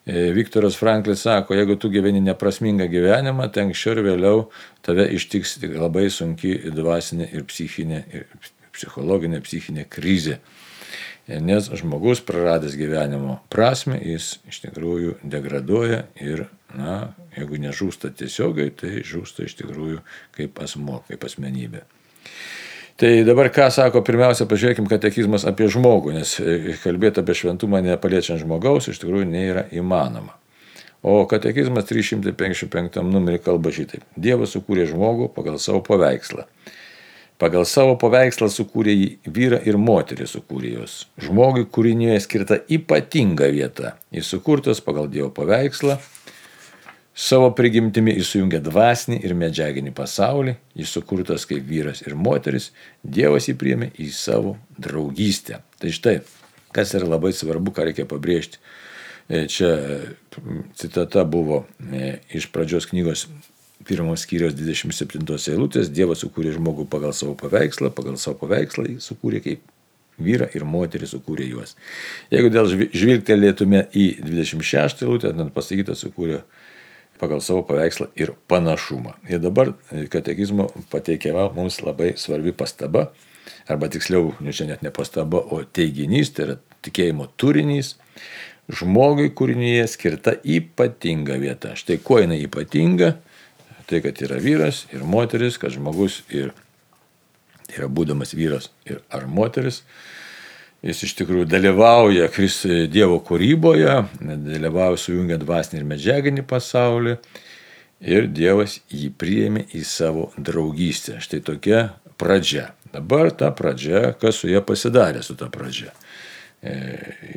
Viktoras 0.07 0.75
Franklis 0.75 1.21
sako, 1.23 1.55
jeigu 1.55 1.77
tu 1.79 1.87
gyveni 1.91 2.21
neprasmingą 2.25 2.89
gyvenimą, 2.91 3.47
tai 3.55 3.69
anksčiau 3.69 3.95
ir 3.95 4.03
vėliau 4.09 4.41
tave 4.83 5.07
ištiks 5.15 5.61
labai 5.77 6.09
sunki 6.11 6.57
dvasinė 6.75 7.29
ir 7.31 7.45
psichinė, 7.47 8.01
ir 8.11 8.27
psichologinė, 8.75 9.39
psichinė 9.47 9.87
krizė. 9.87 10.41
E, 11.29 11.39
nes 11.39 11.69
žmogus 11.79 12.23
praradęs 12.27 12.75
gyvenimo 12.75 13.39
prasme, 13.53 14.01
jis 14.03 14.41
iš 14.51 14.65
tikrųjų 14.65 15.21
degraduoja 15.23 16.03
ir, 16.19 16.49
na, 16.75 17.13
jeigu 17.37 17.63
nežūsta 17.63 18.11
tiesiogiai, 18.19 18.75
tai 18.75 19.05
žūsta 19.07 19.47
iš 19.47 19.55
tikrųjų 19.61 20.03
kaip 20.35 20.59
asmo, 20.67 21.05
kaip 21.07 21.31
asmenybė. 21.31 21.85
Tai 23.03 23.25
dabar 23.27 23.49
ką 23.51 23.65
sako, 23.75 23.99
pirmiausia, 24.07 24.45
pažiūrėkime 24.47 24.87
katekizmas 24.87 25.43
apie 25.51 25.67
žmogų, 25.75 26.13
nes 26.15 26.37
e, 26.39 26.77
kalbėti 26.85 27.19
apie 27.19 27.35
šventumą 27.35 27.81
nepaliečiant 27.83 28.39
žmogaus 28.39 28.87
iš 28.93 29.01
tikrųjų 29.03 29.27
nėra 29.27 29.65
įmanoma. 29.75 30.37
O 31.03 31.17
katekizmas 31.27 31.89
355 31.89 33.03
numerį 33.03 33.41
kalba 33.43 33.73
šitaip. 33.75 34.05
Dievas 34.15 34.55
sukūrė 34.55 34.87
žmogų 34.93 35.33
pagal 35.35 35.59
savo 35.59 35.81
paveikslą. 35.83 36.47
Pagal 37.43 37.67
savo 37.67 37.99
paveikslą 37.99 38.47
sukūrė 38.55 38.95
jį 38.95 39.11
vyrą 39.27 39.59
ir 39.67 39.83
moterį 39.83 40.31
sukūrė 40.37 40.77
juos. 40.77 41.01
Žmogui 41.27 41.67
kūrinėje 41.75 42.23
skirta 42.23 42.63
ypatinga 42.71 43.51
vieta. 43.51 43.97
Jis 44.15 44.31
sukurtas 44.31 44.79
pagal 44.79 45.11
Dievo 45.11 45.33
paveikslą 45.35 45.99
Savo 47.14 47.50
prigimtimi 47.52 48.14
jis 48.16 48.31
sujungia 48.33 48.62
dvasinį 48.64 49.19
ir 49.21 49.35
medžiaginį 49.37 49.92
pasaulį, 49.97 50.54
jis 50.81 50.92
sukurtas 50.97 51.45
kaip 51.49 51.66
vyras 51.69 52.00
ir 52.07 52.16
moteris, 52.16 52.71
Dievas 53.04 53.50
jį 53.50 53.57
priėmė 53.61 53.90
į 54.00 54.09
savo 54.16 54.54
draugystę. 54.81 55.61
Tai 55.83 55.92
štai, 55.92 56.14
kas 56.73 56.95
yra 56.97 57.11
labai 57.12 57.35
svarbu, 57.37 57.75
ką 57.76 57.85
reikia 57.90 58.09
pabrėžti. 58.09 58.62
E, 59.28 59.45
čia 59.52 59.75
citata 60.81 61.26
buvo 61.28 61.66
e, 61.92 62.16
iš 62.33 62.49
pradžios 62.54 62.88
knygos 62.88 63.26
pirmos 63.85 64.25
skyrios 64.25 64.57
27 64.57 65.52
eilutės. 65.52 65.92
Dievas 65.92 66.25
sukūrė 66.25 66.54
žmogų 66.57 66.88
pagal 66.88 67.12
savo 67.16 67.37
paveikslą, 67.37 67.92
pagal 67.92 68.16
savo 68.16 68.40
paveikslą 68.40 68.88
jis 68.88 69.12
sukūrė 69.12 69.42
kaip 69.45 69.69
vyrą 70.23 70.49
ir 70.57 70.64
moterį 70.69 71.09
sukūrė 71.12 71.47
juos. 71.50 71.76
Jeigu 72.33 72.50
dėl 72.52 72.69
žvilgtelėtume 72.73 73.87
į 73.97 74.09
26 74.25 75.04
eilutę, 75.04 75.33
ten 75.37 75.52
pasakyta 75.54 75.97
sukūrė 75.99 76.42
pagal 77.23 77.43
savo 77.45 77.62
paveikslą 77.67 78.09
ir 78.19 78.35
panašumą. 78.50 79.14
Ir 79.31 79.38
dabar 79.43 79.73
katekizmo 80.11 80.67
pateikiama 80.91 81.52
mums 81.55 81.79
labai 81.87 82.17
svarbi 82.19 82.50
pastaba, 82.52 83.12
arba 83.71 83.88
tiksliau, 83.93 84.33
nu 84.43 84.52
čia 84.52 84.67
net 84.67 84.83
ne 84.83 84.91
pastaba, 84.95 85.38
o 85.38 85.62
teiginys, 85.62 86.33
tai 86.35 86.49
yra 86.49 86.57
tikėjimo 86.83 87.29
turinys, 87.38 87.95
žmogui 88.73 89.31
kūrinyje 89.38 89.87
skirta 89.91 90.35
ypatinga 90.43 91.38
vieta. 91.43 91.76
Štai 91.79 92.00
kuo 92.02 92.19
jinai 92.23 92.41
ypatinga, 92.47 93.14
tai 93.91 94.02
kad 94.05 94.19
yra 94.25 94.41
vyras 94.43 94.87
ir 94.95 95.07
moteris, 95.07 95.59
kad 95.62 95.75
žmogus 95.75 96.23
ir 96.33 96.50
tai 97.69 97.83
yra 97.83 97.91
būdamas 97.93 98.35
vyras 98.37 98.71
ir 98.88 99.02
ar 99.14 99.29
moteris, 99.31 99.83
Jis 100.83 101.05
iš 101.07 101.12
tikrųjų 101.21 101.47
dalyvauja 101.47 102.27
Dievo 102.91 103.21
kūryboje, 103.23 104.01
dalyvauja 104.19 104.99
sujungiant 104.99 105.45
dvasinį 105.45 105.79
ir 105.79 105.89
medžiaginį 105.93 106.43
pasaulį 106.51 107.17
ir 108.03 108.27
Dievas 108.27 108.81
jį 108.91 109.12
priėmė 109.15 109.69
į 109.79 109.85
savo 109.87 110.33
draugystę. 110.37 111.21
Štai 111.23 111.39
tokia 111.47 111.85
pradžia. 112.19 112.73
Dabar 112.93 113.31
ta 113.31 113.53
pradžia, 113.55 114.11
kas 114.19 114.43
su 114.43 114.51
ja 114.51 114.61
pasidarė 114.61 115.23
su 115.23 115.39
ta 115.39 115.47
pradžia. 115.55 115.95
E, 116.62 116.75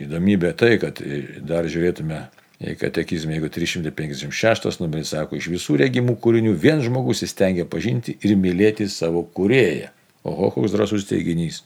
įdomybė 0.06 0.52
tai, 0.58 0.75
kad 0.82 1.00
dar 1.46 1.70
žiūrėtume 1.70 2.25
į 2.66 2.75
katekizmą, 2.82 3.38
jeigu 3.38 3.50
356 3.54 4.82
numeris 4.82 5.14
sako, 5.14 5.38
iš 5.38 5.52
visų 5.54 5.78
regimų 5.86 6.18
kūrinių 6.24 6.56
vien 6.60 6.82
žmogus 6.84 7.22
įstengia 7.28 7.66
pažinti 7.70 8.18
ir 8.25 8.36
mylėti 8.40 8.90
savo 8.92 9.22
kūrėją. 9.38 9.92
Oho, 10.25 10.50
koks 10.56 10.74
drasus 10.74 11.06
teiginys. 11.06 11.62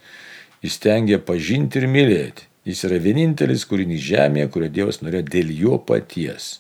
Jis 0.64 0.80
tengia 0.84 1.20
pažinti 1.24 1.80
ir 1.80 1.88
mylėti. 1.88 2.50
Jis 2.68 2.84
yra 2.86 2.98
vienintelis 3.02 3.64
kūrinys 3.66 4.02
žemėje, 4.04 4.50
kurio 4.54 4.68
Dievas 4.74 5.00
norėjo 5.02 5.24
dėl 5.32 5.54
jo 5.56 5.78
paties. 5.80 6.58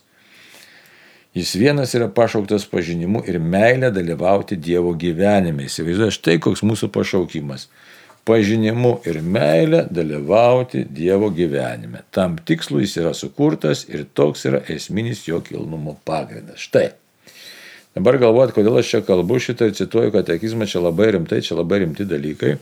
Jis 1.36 1.52
vienas 1.60 1.92
yra 1.94 2.08
pašauktas 2.10 2.64
pažinimu 2.72 3.22
ir 3.30 3.38
meilė 3.38 3.92
dalyvauti 3.94 4.58
Dievo 4.58 4.96
gyvenime. 4.98 5.68
Įsivaizduoju, 5.68 6.16
štai 6.16 6.40
koks 6.42 6.64
mūsų 6.66 6.90
pašaukimas. 6.96 7.68
Pažinimu 8.26 8.96
ir 9.10 9.20
meilė 9.22 9.84
dalyvauti 9.94 10.86
Dievo 10.90 11.30
gyvenime. 11.36 12.02
Tam 12.16 12.40
tikslu 12.40 12.82
jis 12.82 12.98
yra 13.04 13.14
sukurtas 13.14 13.86
ir 13.92 14.08
toks 14.18 14.48
yra 14.50 14.64
esminis 14.74 15.22
jo 15.28 15.44
kilnumo 15.46 16.00
pagrindas. 16.08 16.64
Štai. 16.66 16.88
Dabar 17.94 18.18
galvojat, 18.22 18.56
kodėl 18.56 18.82
aš 18.82 18.96
čia 18.96 19.06
kalbu 19.06 19.38
šitą 19.44 19.70
ir 19.70 19.78
cituoju 19.78 20.16
katekizmą, 20.16 20.66
čia 20.70 20.82
labai 20.82 21.12
rimtai, 21.14 21.44
čia 21.46 21.60
labai 21.60 21.84
rimti 21.84 22.10
dalykai. 22.10 22.56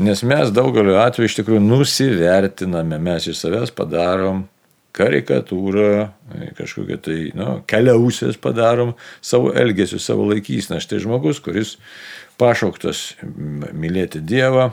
Nes 0.00 0.22
mes 0.24 0.48
daugeliu 0.56 0.94
atveju 0.96 1.28
iš 1.28 1.34
tikrųjų 1.36 1.60
nusivertiname, 1.60 2.96
mes 3.04 3.26
iš 3.28 3.42
savęs 3.42 3.72
padarom 3.76 4.46
karikatūrą, 4.96 5.90
kažkokią 6.56 6.96
tai, 7.04 7.16
nu, 7.36 7.58
keliausės 7.68 8.38
padarom 8.40 8.94
savo 9.20 9.52
elgesiu, 9.52 10.00
savo 10.00 10.24
laikysną. 10.30 10.80
Štai 10.80 11.02
žmogus, 11.04 11.42
kuris 11.44 11.74
pašauktas 12.40 13.10
mylėti 13.20 14.22
Dievą, 14.24 14.70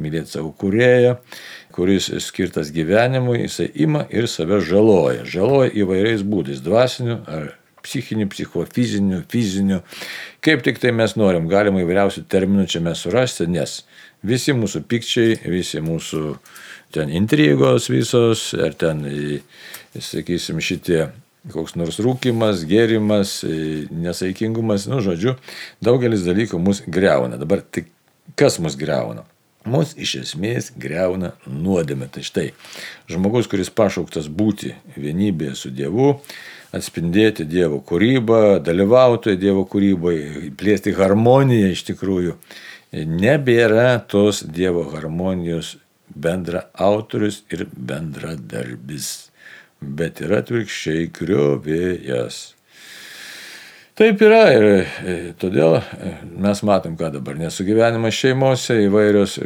mylėti 0.00 0.32
savo 0.38 0.54
kurėją, 0.56 1.18
kuris 1.76 2.08
skirtas 2.24 2.72
gyvenimui, 2.72 3.42
jisai 3.44 3.68
ima 3.84 4.06
ir 4.08 4.28
save 4.28 4.62
žaloja. 4.64 5.28
Žaloja 5.28 5.74
įvairiais 5.84 6.24
būdais- 6.24 6.64
dvasiniu 6.66 7.20
ar 7.28 7.59
psichiniu, 7.84 8.28
psichofiziniu, 8.32 9.22
fiziniu. 9.30 9.80
Kaip 10.44 10.64
tik 10.66 10.80
tai 10.82 10.92
mes 10.96 11.16
norim, 11.20 11.48
galima 11.50 11.82
įvairiausių 11.84 12.26
terminų 12.30 12.68
čia 12.70 12.82
mes 12.84 13.02
surasti, 13.04 13.48
nes 13.50 13.80
Visi 14.20 14.52
mūsų 14.52 14.82
pikčiai, 14.84 15.36
visi 15.48 15.80
mūsų 15.80 16.34
ten 16.92 17.12
intrigos 17.16 17.88
visos, 17.88 18.50
ar 18.52 18.74
ten, 18.76 19.00
sakysim, 19.96 20.60
šitie 20.60 21.06
koks 21.48 21.72
nors 21.80 21.96
rūkimas, 22.04 22.66
gėrimas, 22.68 23.38
nesaikingumas, 23.88 24.84
nu, 24.92 25.00
žodžiu, 25.04 25.38
daugelis 25.80 26.26
dalykų 26.26 26.60
mus 26.60 26.82
greuna. 26.84 27.40
Dabar 27.40 27.64
tik 27.64 27.88
kas 28.36 28.60
mus 28.60 28.76
greuna? 28.76 29.24
Mus 29.64 29.94
iš 29.96 30.18
esmės 30.20 30.68
greuna 30.76 31.32
nuodėmė. 31.48 32.10
Tai 32.12 32.24
štai, 32.24 32.46
žmogus, 33.08 33.48
kuris 33.48 33.72
pašauktas 33.72 34.28
būti 34.28 34.74
vienybėje 35.00 35.56
su 35.56 35.72
Dievu, 35.72 36.18
atspindėti 36.76 37.46
Dievo 37.50 37.80
kūrybą, 37.86 38.60
dalyvauti 38.64 39.36
Dievo 39.40 39.64
kūryboje, 39.70 40.50
plėsti 40.58 40.94
harmoniją 40.98 41.72
iš 41.74 41.84
tikrųjų 41.90 42.36
nebėra 42.92 44.00
tos 44.10 44.42
Dievo 44.46 44.86
harmonijos 44.94 45.76
bendra 46.10 46.66
autorius 46.74 47.42
ir 47.52 47.66
bendradarbis, 47.70 49.30
bet 49.80 50.20
yra 50.24 50.40
atvirkščiai 50.42 51.10
kriovėjas. 51.14 52.40
Taip 54.00 54.22
yra 54.24 54.42
ir 54.54 54.66
e, 54.72 55.14
todėl 55.38 55.76
e, 55.76 56.14
mes 56.40 56.62
matom, 56.64 56.96
ką 56.96 57.10
dabar 57.18 57.36
nesugyvenimas 57.36 58.16
šeimose 58.16 58.78
įvairios 58.86 59.36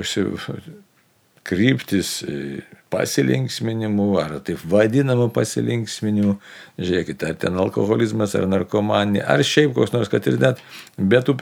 kryptis 1.45 2.21
e, 2.23 2.62
pasilinksminimų, 2.94 4.08
ar 4.22 4.38
taip 4.46 4.62
vadinamų 4.70 5.28
pasilinksminimų, 5.34 6.34
žiūrėkite, 6.78 7.30
ar 7.30 7.38
ten 7.44 7.60
alkoholizmas, 7.60 8.36
ar 8.38 8.48
narkomanija, 8.50 9.26
ar 9.34 9.44
šiaip 9.44 9.74
koks 9.76 9.94
nors, 9.94 10.12
kad 10.12 10.26
ir 10.30 10.38
net 10.42 10.62
be 10.96 11.20
tų 11.26 11.36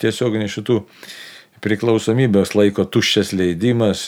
tiesioginių 0.00 0.50
šitų 0.56 0.80
priklausomybės 1.66 2.54
laiko 2.54 2.86
tuščias 2.86 3.32
leidimas, 3.34 4.06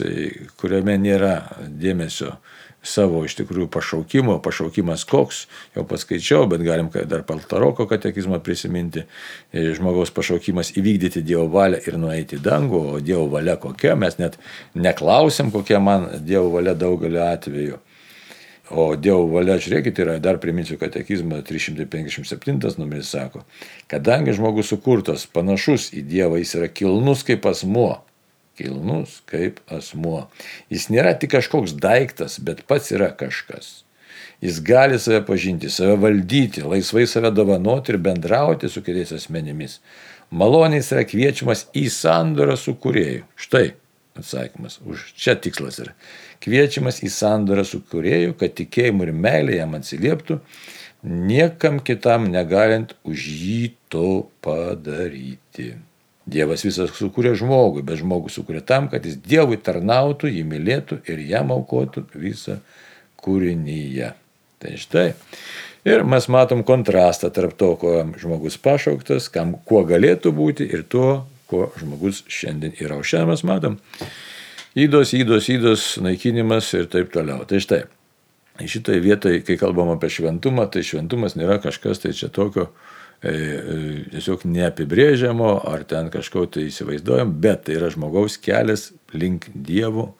kuriame 0.60 0.98
nėra 1.00 1.34
dėmesio 1.66 2.36
savo 2.82 3.24
iš 3.26 3.34
tikrųjų 3.40 3.68
pašaukimo, 3.74 4.38
pašaukimas 4.42 5.04
koks, 5.08 5.44
jau 5.76 5.84
paskaičiau, 5.88 6.46
bet 6.50 6.62
galim 6.66 6.90
dar 7.10 7.24
Paltaroko 7.26 7.88
katekizmą 7.90 8.40
prisiminti, 8.44 9.04
žmogaus 9.52 10.12
pašaukimas 10.14 10.72
įvykdyti 10.78 11.24
Dievo 11.26 11.48
valią 11.52 11.82
ir 11.86 11.98
nueiti 11.98 12.38
į 12.38 12.44
dangų, 12.44 12.82
o 12.94 13.02
Dievo 13.02 13.26
valia 13.34 13.58
kokia, 13.60 13.96
mes 13.98 14.18
net 14.22 14.38
neklausėm, 14.78 15.52
kokia 15.54 15.82
man 15.82 16.08
Dievo 16.22 16.52
valia 16.54 16.76
daugeliu 16.78 17.22
atveju. 17.26 17.82
O 18.68 18.90
Dievo 19.00 19.24
valia, 19.32 19.56
žiūrėkite, 19.56 20.04
yra, 20.04 20.18
dar 20.20 20.36
priminsiu 20.42 20.76
katekizmą 20.80 21.40
357 21.48 22.76
numeris 22.76 23.14
sako, 23.14 23.46
kadangi 23.88 24.36
žmogus 24.36 24.68
sukurtas 24.68 25.24
panašus 25.32 25.88
į 25.96 26.04
Dievą, 26.04 26.36
jis 26.42 26.54
yra 26.60 26.68
kilnus 26.68 27.24
kaip 27.24 27.48
asmuo. 27.48 27.94
Kilnus 28.58 29.20
kaip 29.30 29.62
asmuo. 29.72 30.26
Jis 30.72 30.88
nėra 30.92 31.14
tik 31.18 31.36
kažkoks 31.36 31.76
daiktas, 31.78 32.38
bet 32.42 32.64
pats 32.68 32.92
yra 32.94 33.12
kažkas. 33.16 33.82
Jis 34.42 34.60
gali 34.62 34.98
save 35.02 35.24
pažinti, 35.26 35.70
save 35.70 35.96
valdyti, 36.02 36.62
laisvai 36.66 37.06
save 37.10 37.32
dovanoti 37.34 37.94
ir 37.94 38.02
bendrauti 38.02 38.70
su 38.70 38.82
kitais 38.86 39.14
asmenimis. 39.14 39.80
Maloniai 40.30 40.82
jis 40.82 40.94
yra 40.94 41.04
kviečiamas 41.08 41.68
į 41.78 41.88
sandorą 41.90 42.58
su 42.58 42.76
kurėju. 42.78 43.24
Štai 43.38 43.66
atsakymas. 44.18 44.78
Už 44.86 45.12
čia 45.18 45.38
tikslas 45.38 45.80
yra 45.82 45.94
kviečiamas 46.44 47.02
į 47.02 47.10
sandorą 47.12 47.64
su 47.66 47.80
kurėju, 47.90 48.36
kad 48.38 48.54
tikėjimu 48.58 49.06
ir 49.06 49.14
meilė 49.14 49.58
jam 49.58 49.74
atsilieptų, 49.78 50.38
niekam 51.02 51.80
kitam 51.84 52.28
negalint 52.32 52.94
už 53.08 53.26
jį 53.26 53.62
to 53.92 54.28
padaryti. 54.44 55.74
Dievas 56.28 56.64
visas 56.66 56.92
sukūrė 56.96 57.32
žmogui, 57.38 57.82
bet 57.86 58.02
žmogus 58.02 58.36
sukūrė 58.36 58.60
tam, 58.66 58.90
kad 58.92 59.06
jis 59.06 59.16
Dievui 59.24 59.56
tarnautų, 59.64 60.28
jį 60.32 60.44
mylėtų 60.48 61.00
ir 61.08 61.22
jam 61.30 61.52
aukotų 61.54 62.04
visą 62.18 62.58
kūrinyje. 63.24 64.12
Tai 64.58 64.72
štai. 64.82 65.12
Ir 65.86 66.02
mes 66.04 66.26
matom 66.28 66.64
kontrastą 66.66 67.30
tarp 67.32 67.54
to, 67.56 67.70
ko 67.80 67.92
žmogus 68.18 68.58
pašauktas, 68.60 69.30
kam, 69.32 69.54
kuo 69.64 69.84
galėtų 69.86 70.32
būti 70.34 70.66
ir 70.66 70.82
to, 70.90 71.22
kuo 71.48 71.68
žmogus 71.78 72.24
šiandien 72.28 72.74
yra. 72.82 72.98
O 72.98 73.06
šiandien 73.06 73.32
mes 73.32 73.44
matom 73.46 73.78
įdos, 74.78 75.14
įdos, 75.16 75.48
įdos, 75.54 75.86
naikinimas 76.04 76.72
ir 76.76 76.90
taip 76.92 77.14
toliau. 77.14 77.46
Tai 77.48 77.62
štai, 77.62 77.84
šitai 78.66 78.98
vietai, 79.04 79.38
kai 79.46 79.56
kalbam 79.60 79.94
apie 79.94 80.10
šventumą, 80.12 80.66
tai 80.74 80.84
šventumas 80.86 81.38
nėra 81.38 81.60
kažkas 81.62 82.02
tai 82.02 82.12
čia 82.18 82.28
tokio 82.34 82.68
e, 82.68 82.87
tiesiog 83.22 84.44
neapibrėžiamo 84.46 85.52
ar 85.66 85.84
ten 85.88 86.10
kažko 86.14 86.46
tai 86.46 86.68
įsivaizduojam, 86.68 87.32
bet 87.42 87.66
tai 87.66 87.78
yra 87.80 87.90
žmogaus 87.94 88.38
kelias 88.42 88.92
link 89.14 89.48
Dievo, 89.54 90.12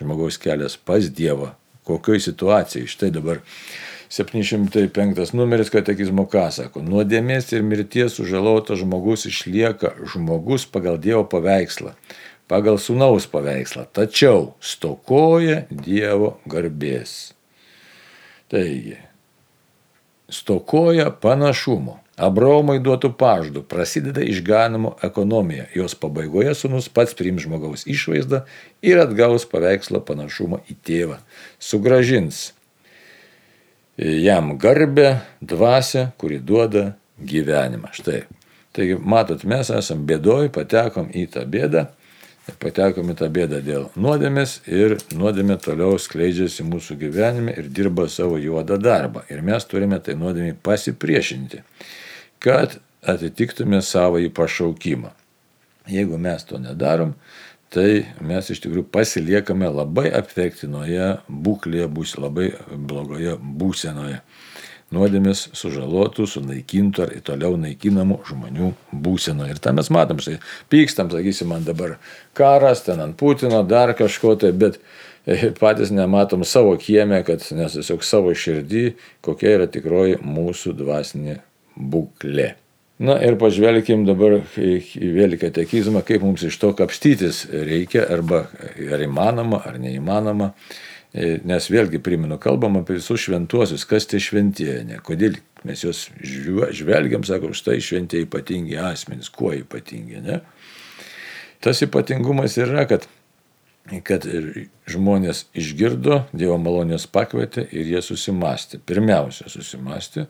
žmogaus 0.00 0.40
kelias 0.40 0.78
pas 0.78 1.10
Dievą. 1.12 1.52
Kokioj 1.86 2.22
situacijai? 2.24 2.88
Štai 2.90 3.12
dabar 3.14 3.42
705 4.10 5.34
numeris 5.36 5.70
katekizmo 5.70 6.24
ką 6.30 6.48
sako. 6.54 6.82
Nuodėmės 6.82 7.52
ir 7.54 7.62
mirties 7.66 8.16
sužalotas 8.18 8.80
žmogus 8.80 9.28
išlieka 9.30 9.92
žmogus 10.14 10.66
pagal 10.66 10.98
Dievo 10.98 11.26
paveikslą 11.30 11.94
pagal 12.46 12.78
sunaus 12.78 13.26
paveikslą, 13.26 13.86
tačiau 13.92 14.54
stokoja 14.62 15.64
Dievo 15.70 16.36
garbės. 16.46 17.34
Taigi, 18.50 18.96
stokoja 20.30 21.10
panašumo. 21.10 21.98
Abraomai 22.16 22.78
duotų 22.80 23.10
pažadų 23.20 23.62
prasideda 23.68 24.22
išganimo 24.24 24.94
ekonomija. 25.04 25.66
Jos 25.76 25.94
pabaigoje 26.00 26.54
sunus 26.56 26.88
pats 26.88 27.12
priims 27.16 27.44
žmogaus 27.44 27.84
išvaizdą 27.84 28.46
ir 28.80 29.02
atgaus 29.02 29.44
paveikslo 29.50 30.00
panašumą 30.00 30.62
į 30.72 30.78
tėvą. 30.86 31.18
Sugražins 31.60 32.54
jam 34.00 34.56
garbę, 34.60 35.18
dvasę, 35.44 36.10
kuri 36.16 36.40
duoda 36.40 36.94
gyvenimą. 37.20 37.92
Štai. 37.96 38.24
Taigi, 38.76 38.96
matot, 39.00 39.44
mes 39.48 39.68
esam 39.72 40.02
bėdoj, 40.08 40.50
patekom 40.56 41.12
į 41.12 41.28
tą 41.36 41.44
bėdą 41.48 41.86
patekom 42.60 43.10
į 43.10 43.16
tą 43.18 43.28
bėdą 43.32 43.60
dėl 43.64 43.86
nuodėmės 43.98 44.60
ir 44.70 44.96
nuodėmė 45.16 45.56
toliau 45.62 45.98
skleidžiasi 45.98 46.66
mūsų 46.66 46.98
gyvenime 47.00 47.54
ir 47.58 47.68
dirba 47.74 48.06
savo 48.08 48.38
juodą 48.38 48.78
darbą. 48.78 49.24
Ir 49.32 49.42
mes 49.42 49.66
turime 49.66 49.98
tai 49.98 50.14
nuodėmį 50.18 50.54
pasipriešinti, 50.62 51.62
kad 52.42 52.78
atitiktume 53.06 53.80
savo 53.82 54.20
į 54.22 54.30
pašaukimą. 54.34 55.12
Jeigu 55.90 56.18
mes 56.18 56.42
to 56.46 56.58
nedarom, 56.58 57.14
tai 57.70 58.06
mes 58.24 58.50
iš 58.50 58.62
tikrųjų 58.64 58.88
pasiliekame 58.94 59.68
labai 59.70 60.10
apvektinoje 60.14 61.16
būklėje, 61.28 61.88
bus 61.92 62.16
labai 62.18 62.50
blogoje 62.70 63.36
būsenoje 63.38 64.20
nuodėmės 64.94 65.48
sužalotų, 65.56 66.28
sunaikintų 66.30 67.02
ar 67.02 67.14
toliau 67.26 67.56
naikinamų 67.58 68.20
žmonių 68.28 68.70
būseno. 68.94 69.48
Ir 69.50 69.58
tą 69.62 69.72
mes 69.74 69.90
matom, 69.90 70.20
štai 70.22 70.38
pykstam, 70.70 71.10
sakysim, 71.10 71.50
man 71.50 71.66
dabar 71.66 71.96
karas, 72.38 72.84
ten 72.86 73.02
ant 73.02 73.18
Putino, 73.18 73.64
dar 73.66 73.96
kažko 73.98 74.36
tai, 74.38 74.52
bet 74.54 74.78
e, 75.26 75.50
patys 75.58 75.90
nematom 75.94 76.46
savo 76.46 76.76
kiemę, 76.78 77.24
kad 77.26 77.42
nes 77.58 77.74
tiesiog 77.78 78.06
savo 78.06 78.34
širdį, 78.34 78.86
kokia 79.26 79.56
yra 79.58 79.66
tikroji 79.70 80.20
mūsų 80.22 80.76
dvasinė 80.78 81.40
būklė. 81.76 82.54
Na 82.96 83.18
ir 83.20 83.36
pažvelkim 83.36 84.06
dabar 84.08 84.38
į 84.56 85.10
vėl 85.12 85.36
katekizmą, 85.36 86.00
kaip 86.06 86.22
mums 86.24 86.46
iš 86.48 86.56
to 86.62 86.70
kapstytis 86.76 87.44
reikia, 87.52 88.06
arba 88.08 88.46
ar 88.88 89.02
įmanoma, 89.04 89.60
ar 89.68 89.76
neįmanoma. 89.82 90.54
E, 91.16 91.36
nes 91.48 91.68
vėlgi 91.72 92.00
primenu, 92.04 92.36
kalbam 92.40 92.80
apie 92.80 92.96
visus 92.98 93.22
šventuosius, 93.24 93.86
kas 93.88 94.08
tai 94.08 94.20
šventieji, 94.20 94.82
ne, 94.88 94.98
kodėl 95.04 95.38
mes 95.64 95.84
juos 95.84 96.06
žvelgiam, 96.20 97.24
sakom, 97.24 97.54
štai 97.56 97.78
šventieji 97.84 98.26
ypatingi 98.26 98.76
asmenys, 98.80 99.30
kuo 99.32 99.52
ypatingi, 99.56 100.20
ne. 100.24 100.40
Tas 101.64 101.80
ypatingumas 101.84 102.58
yra, 102.60 102.84
kad, 102.88 103.06
kad 104.04 104.26
žmonės 104.92 105.46
išgirdo, 105.56 106.24
Dievo 106.36 106.58
malonės 106.60 107.08
pakvietė 107.12 107.64
ir 107.72 107.94
jie 107.94 108.04
susimastė. 108.04 108.82
Pirmiausia, 108.84 109.48
susimastė, 109.52 110.26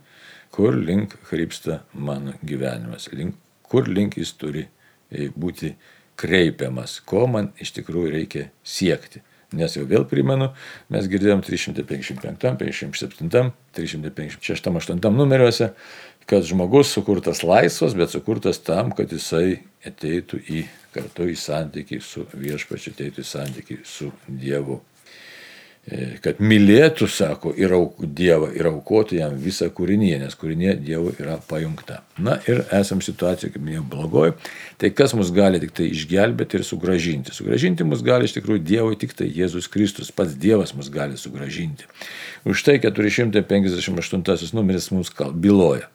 kur 0.57 0.77
link 0.81 1.19
krypsta 1.29 1.83
mano 1.93 2.33
gyvenimas, 2.43 3.11
link, 3.13 3.37
kur 3.69 3.89
link 3.89 4.17
jis 4.17 4.33
turi 4.41 4.65
e, 5.11 5.29
būti 5.37 5.75
kreipiamas, 6.17 7.03
ko 7.05 7.27
man 7.29 7.51
iš 7.61 7.75
tikrųjų 7.77 8.13
reikia 8.15 8.47
siekti. 8.65 9.21
Nes 9.57 9.77
jau 9.77 9.85
vėl 9.87 10.07
primenu, 10.09 10.49
mes 10.91 11.07
girdėjom 11.07 11.45
355, 11.45 12.41
57, 12.59 13.53
356, 13.77 14.73
8 14.73 15.13
numeriuose, 15.15 15.71
kad 16.27 16.49
žmogus 16.49 16.91
sukurtas 16.97 17.45
laisvas, 17.47 17.95
bet 17.95 18.11
sukurtas 18.11 18.59
tam, 18.65 18.91
kad 18.97 19.13
jisai 19.15 19.61
ateitų 19.87 20.41
į 20.51 20.65
kartu 20.97 21.29
į 21.31 21.37
santykį 21.39 22.01
su 22.03 22.25
viešpačiu, 22.33 22.97
ateitų 22.97 23.23
į 23.23 23.29
santykį 23.31 23.79
su 23.87 24.11
Dievu. 24.27 24.81
E, 25.87 26.17
kad 26.19 26.41
mylėtų, 26.43 27.07
sako, 27.07 27.53
ir 27.55 27.71
auk, 27.77 28.01
Dievą 28.19 28.49
ir 28.59 28.67
aukotų 28.73 29.21
jam 29.21 29.37
visą 29.39 29.69
kūrinyje, 29.71 30.19
nes 30.19 30.35
kūrinė 30.35 30.75
Dievo 30.83 31.13
yra 31.15 31.37
pajungta. 31.47 32.01
Na 32.19 32.41
ir 32.51 32.65
esam 32.75 32.99
situacijoje, 33.05 33.53
kaip 33.55 33.63
minėjau, 33.63 33.85
blogoji. 33.93 34.35
Tai 34.83 34.91
kas 34.99 35.15
mus 35.15 35.31
gali 35.37 35.63
tik 35.63 35.77
tai 35.79 35.87
išgelbėti 35.93 36.59
ir 36.59 36.67
sugražinti? 36.67 37.35
Sugražinti 37.37 37.87
mus 37.87 38.03
gali 38.07 38.27
iš 38.27 38.35
tikrųjų 38.35 38.65
Dievui 38.67 38.99
tik 38.99 39.15
tai 39.15 39.31
Jėzus 39.31 39.71
Kristus, 39.71 40.11
pats 40.11 40.35
Dievas 40.35 40.75
mus 40.75 40.91
gali 40.91 41.15
sugražinti. 41.21 41.87
Už 42.43 42.67
tai 42.67 42.81
458 42.83 44.55
numeris 44.59 44.91
mums 44.91 45.15
byloja. 45.15 45.87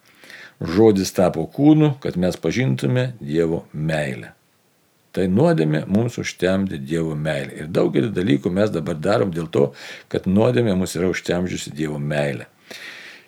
Žodis 0.62 1.12
tapo 1.12 1.44
kūnu, 1.44 1.98
kad 2.00 2.16
mes 2.16 2.38
pažintume 2.40 3.12
Dievo 3.20 3.66
meilę. 3.72 4.32
Tai 5.12 5.26
nuodėmė 5.28 5.84
mums 5.92 6.16
užtemdė 6.22 6.78
Dievo 6.80 7.12
meilę. 7.18 7.52
Ir 7.60 7.68
daugelį 7.68 8.08
dalykų 8.16 8.52
mes 8.52 8.72
dabar 8.72 8.96
darom 8.96 9.32
dėl 9.34 9.50
to, 9.52 9.66
kad 10.12 10.28
nuodėmė 10.28 10.74
mus 10.80 10.96
yra 10.96 11.10
užtemdžiusi 11.12 11.74
Dievo 11.76 11.98
meilę. 12.00 12.48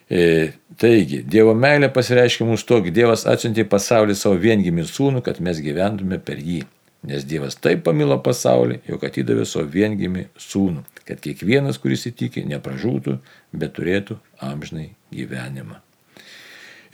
E, 0.08 0.52
taigi, 0.80 1.22
Dievo 1.28 1.52
meilė 1.56 1.90
pasireiškia 1.92 2.48
mums 2.48 2.64
tokia, 2.68 2.92
Dievas 2.94 3.26
atsiuntė 3.28 3.64
į 3.64 3.70
pasaulį 3.72 4.16
savo 4.16 4.40
viengimį 4.40 4.86
sūnų, 4.88 5.24
kad 5.24 5.40
mes 5.44 5.60
gyventume 5.64 6.20
per 6.24 6.40
jį. 6.40 6.62
Nes 7.04 7.24
Dievas 7.28 7.58
taip 7.60 7.82
pamilo 7.84 8.16
pasaulį, 8.24 8.80
jog 8.88 9.04
atidavė 9.04 9.44
savo 9.48 9.68
viengimį 9.68 10.30
sūnų, 10.40 10.86
kad 11.04 11.20
kiekvienas, 11.24 11.76
kuris 11.80 12.06
įtikė, 12.08 12.46
nepražūtų, 12.48 13.18
bet 13.52 13.76
turėtų 13.76 14.16
amžinai 14.40 14.94
gyvenimą. 15.12 15.82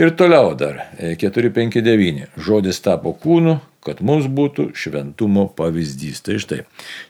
Ir 0.00 0.14
toliau 0.16 0.54
dar 0.58 0.86
459. 0.98 2.24
E, 2.24 2.28
Žodis 2.40 2.80
tapo 2.82 3.12
kūnu, 3.12 3.58
kad 3.84 4.02
mums 4.04 4.28
būtų 4.28 4.70
šventumo 4.76 5.46
pavyzdys. 5.56 6.20
Tai 6.24 6.36
štai, 6.42 6.60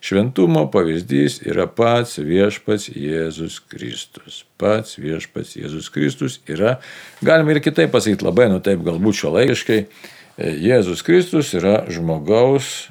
šventumo 0.04 0.66
pavyzdys 0.72 1.40
yra 1.46 1.66
pats 1.66 2.18
viešpats 2.22 2.90
Jėzus 2.94 3.58
Kristus. 3.70 4.44
Pats 4.60 4.98
viešpats 5.00 5.56
Jėzus 5.58 5.90
Kristus 5.92 6.38
yra, 6.50 6.78
galima 7.24 7.56
ir 7.56 7.62
kitaip 7.64 7.92
pasakyti, 7.94 8.26
labai, 8.26 8.48
nu 8.52 8.62
taip, 8.62 8.84
galbūt 8.86 9.18
šio 9.22 9.34
laikiškai, 9.38 9.80
e, 9.82 10.54
Jėzus 10.70 11.02
Kristus 11.06 11.52
yra 11.58 11.82
žmogaus 11.90 12.88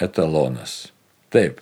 etalonas. 0.00 0.86
Taip, 1.34 1.60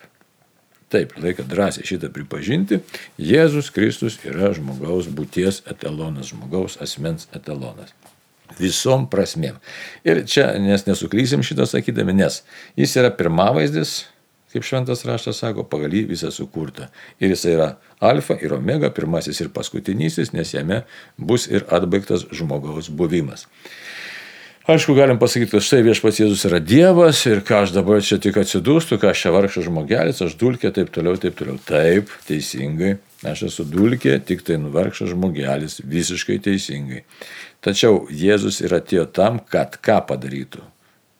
taip, 0.94 1.16
reikia 1.18 1.46
drąsiai 1.50 1.88
šitą 1.88 2.12
pripažinti. 2.14 2.84
Jėzus 3.18 3.74
Kristus 3.74 4.20
yra 4.22 4.54
žmogaus 4.54 5.10
būties 5.10 5.64
etalonas, 5.66 6.30
žmogaus 6.30 6.78
asmens 6.84 7.26
etalonas 7.34 7.94
visom 8.60 9.08
prasmėm. 9.10 9.60
Ir 10.06 10.24
čia 10.30 10.52
nes 10.62 10.86
nesuklysim 10.88 11.44
šitą 11.46 11.66
sakydami, 11.68 12.16
nes 12.16 12.42
jis 12.78 12.96
yra 13.00 13.12
pirmavaizdis, 13.14 14.04
kaip 14.54 14.66
šventas 14.66 15.02
raštas 15.08 15.40
sako, 15.42 15.64
pagal 15.66 15.94
jį 15.96 16.04
visą 16.12 16.30
sukurta. 16.30 16.90
Ir 17.18 17.34
jis 17.34 17.42
yra 17.50 17.72
alfa 17.98 18.36
ir 18.38 18.54
omega, 18.54 18.92
pirmasis 18.94 19.42
ir 19.42 19.50
paskutinysis, 19.54 20.30
nes 20.36 20.54
jame 20.54 20.84
bus 21.18 21.48
ir 21.50 21.66
atbaigtas 21.74 22.28
žmogaus 22.30 22.90
buvimas. 22.90 23.48
Aišku, 24.64 24.94
galim 24.96 25.18
pasakyti, 25.20 25.50
kad 25.52 25.60
štai 25.60 25.82
viešpats 25.84 26.22
Jėzus 26.22 26.46
yra 26.48 26.56
Dievas 26.56 27.18
ir 27.28 27.42
ką 27.44 27.58
aš 27.66 27.74
dabar 27.74 27.98
čia 28.00 28.16
tik 28.16 28.38
atsidūstu, 28.40 28.96
ką 28.96 29.10
aš 29.10 29.26
čia 29.26 29.32
vargšas 29.34 29.66
žmogelis, 29.66 30.22
aš 30.24 30.38
dulkė, 30.40 30.70
taip 30.72 30.88
toliau, 30.94 31.18
taip 31.20 31.36
toliau. 31.36 31.58
Taip, 31.68 32.08
teisingai, 32.24 32.94
aš 33.28 33.42
esu 33.50 33.66
dulkė, 33.68 34.14
tik 34.24 34.40
tai 34.46 34.56
nuvargšas 34.62 35.12
žmogelis, 35.12 35.82
visiškai 35.84 36.38
teisingai. 36.46 37.02
Tačiau 37.64 38.04
Jėzus 38.12 38.60
yra 38.64 38.82
atėjo 38.82 39.06
tam, 39.16 39.40
kad 39.40 39.78
ką 39.80 40.02
padarytų? 40.10 40.62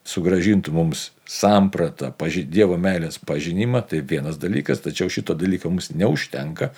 Sugražintų 0.04 0.72
mums 0.76 1.08
sampratą, 1.24 2.12
Dievo 2.44 2.76
meilės 2.76 3.16
pažinimą, 3.16 3.80
tai 3.88 4.02
vienas 4.04 4.36
dalykas, 4.36 4.84
tačiau 4.84 5.08
šito 5.08 5.32
dalyko 5.32 5.70
mums 5.72 5.88
neužtenka 5.96 6.74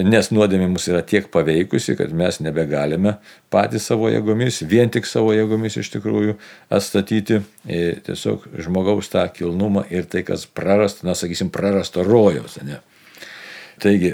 nes 0.00 0.30
nuodėmė 0.32 0.70
mus 0.72 0.86
yra 0.88 1.02
tiek 1.04 1.26
paveikusi, 1.32 1.96
kad 1.98 2.12
mes 2.16 2.38
nebegalime 2.40 3.16
patys 3.52 3.90
savo 3.90 4.08
jėgomis, 4.08 4.62
vien 4.68 4.90
tik 4.92 5.06
savo 5.08 5.34
jėgomis 5.36 5.76
iš 5.82 5.90
tikrųjų 5.96 6.38
atstatyti 6.72 7.42
tiesiog 8.06 8.46
žmogaus 8.64 9.12
tą 9.12 9.26
kilnumą 9.34 9.84
ir 9.92 10.08
tai, 10.08 10.24
kas 10.24 10.46
prarasta, 10.46 11.06
na, 11.08 11.16
sakysim, 11.18 11.52
prarasto 11.52 12.06
rojaus. 12.06 12.56
Ne? 12.64 12.80
Taigi, 13.80 14.10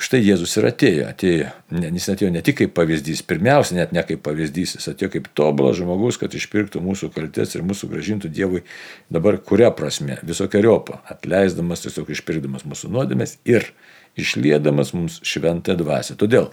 štai 0.00 0.20
Jėzus 0.22 0.54
ir 0.56 0.66
atėjo, 0.70 1.08
atėjo, 1.10 1.50
jis 1.84 2.08
atėjo 2.12 2.30
ne 2.32 2.40
tik 2.44 2.56
kaip 2.62 2.72
pavyzdys, 2.76 3.20
pirmiausia, 3.28 3.76
net 3.76 3.92
ne 3.92 4.04
kaip 4.06 4.22
pavyzdys, 4.24 4.76
jis 4.78 4.88
atėjo 4.94 5.10
kaip 5.12 5.28
tobulas 5.36 5.76
žmogus, 5.76 6.16
kad 6.20 6.32
išpirktų 6.34 6.80
mūsų 6.84 7.10
kaltės 7.12 7.52
ir 7.54 7.66
mūsų 7.68 7.90
gražintų 7.92 8.32
Dievui 8.32 8.64
dabar 9.12 9.36
kuria 9.44 9.68
prasme, 9.76 10.16
visokiojopą, 10.26 11.02
atleisdamas, 11.12 11.84
tiesiog 11.84 12.14
išpirkdamas 12.16 12.64
mūsų 12.68 12.92
nuodėmės 12.94 13.36
ir 13.48 13.68
išliedamas 14.16 14.92
mums 14.96 15.18
šventą 15.26 15.76
dvasę. 15.78 16.16
Todėl 16.18 16.48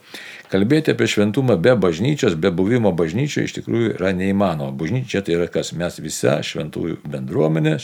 kalbėti 0.52 0.94
apie 0.94 1.08
šventumą 1.10 1.58
be 1.62 1.76
bažnyčios, 1.80 2.38
be 2.40 2.52
buvimo 2.56 2.92
bažnyčioje 2.96 3.50
iš 3.50 3.56
tikrųjų 3.60 3.94
yra 3.96 4.12
neįmanoma. 4.18 4.74
Bažnyčia 4.78 5.24
tai 5.26 5.38
yra 5.38 5.48
kas 5.52 5.74
mes 5.78 6.00
visa 6.04 6.40
šventųjų 6.46 7.00
bendruomenė, 7.12 7.78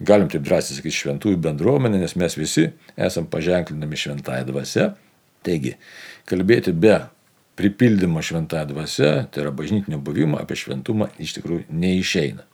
galim 0.00 0.28
taip 0.32 0.44
drąsiai 0.46 0.80
sakyti 0.80 0.98
šventųjų 1.04 1.40
bendruomenė, 1.46 2.02
nes 2.02 2.16
mes 2.20 2.36
visi 2.38 2.68
esam 2.96 3.30
paženklinami 3.30 3.98
šventąją 4.04 4.50
dvasę. 4.52 4.92
Taigi, 5.46 5.76
kalbėti 6.28 6.74
be 6.76 6.98
pripildymo 7.56 8.22
šventąją 8.24 8.68
dvasę, 8.74 9.10
tai 9.32 9.44
yra 9.44 9.52
bažnytinio 9.56 10.00
buvimo 10.04 10.40
apie 10.40 10.58
šventumą 10.58 11.10
iš 11.20 11.38
tikrųjų 11.38 11.66
neišeina. 11.72 12.49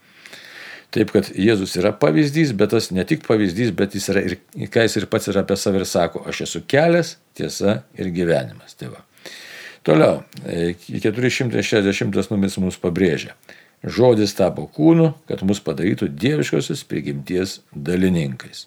Taip 0.95 1.11
kad 1.11 1.27
Jėzus 1.35 1.73
yra 1.79 1.91
pavyzdys, 1.99 2.53
bet 2.55 2.71
tas 2.71 2.89
ne 2.95 3.03
tik 3.07 3.25
pavyzdys, 3.27 3.73
bet 3.75 3.95
jis 3.97 4.07
yra 4.13 4.23
ir, 4.23 4.37
ką 4.71 4.85
jis 4.85 4.95
ir 5.01 5.07
pats 5.11 5.27
yra 5.27 5.43
apie 5.43 5.57
save 5.59 5.81
ir 5.81 5.87
sako, 5.89 6.23
aš 6.31 6.45
esu 6.45 6.61
kelias, 6.69 7.17
tiesa 7.35 7.81
ir 7.99 8.13
gyvenimas. 8.15 8.77
Tai 8.79 8.93
va. 8.93 9.03
Toliau, 9.87 10.21
460 10.87 12.07
e, 12.07 12.23
numeris 12.31 12.57
mums 12.59 12.79
pabrėžia. 12.79 13.35
Žodis 13.83 14.33
tapo 14.35 14.65
kūnu, 14.73 15.11
kad 15.29 15.43
mus 15.47 15.59
padarytų 15.63 16.09
dieviškosios 16.17 16.81
prigimties 16.89 17.59
dalininkais. 17.71 18.65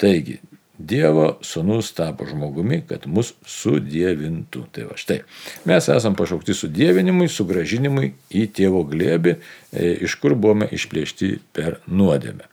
Taigi, 0.00 0.38
Dievo 0.82 1.26
sunus 1.46 1.92
tapo 1.94 2.26
žmogumi, 2.26 2.80
kad 2.88 3.04
mus 3.06 3.32
sudėvintų. 3.46 4.64
Tai 4.74 4.86
va 4.90 4.96
štai. 4.98 5.20
Mes 5.68 5.88
esame 5.94 6.18
pašaukti 6.18 6.56
sudėvinimui, 6.58 7.28
sugražinimui 7.30 8.12
į 8.34 8.46
tėvo 8.56 8.82
glėbį, 8.88 9.36
e, 9.36 9.92
iš 10.08 10.16
kur 10.22 10.34
buvome 10.34 10.66
išplėšti 10.74 11.36
per 11.54 11.78
nuodėmę. 11.86 12.48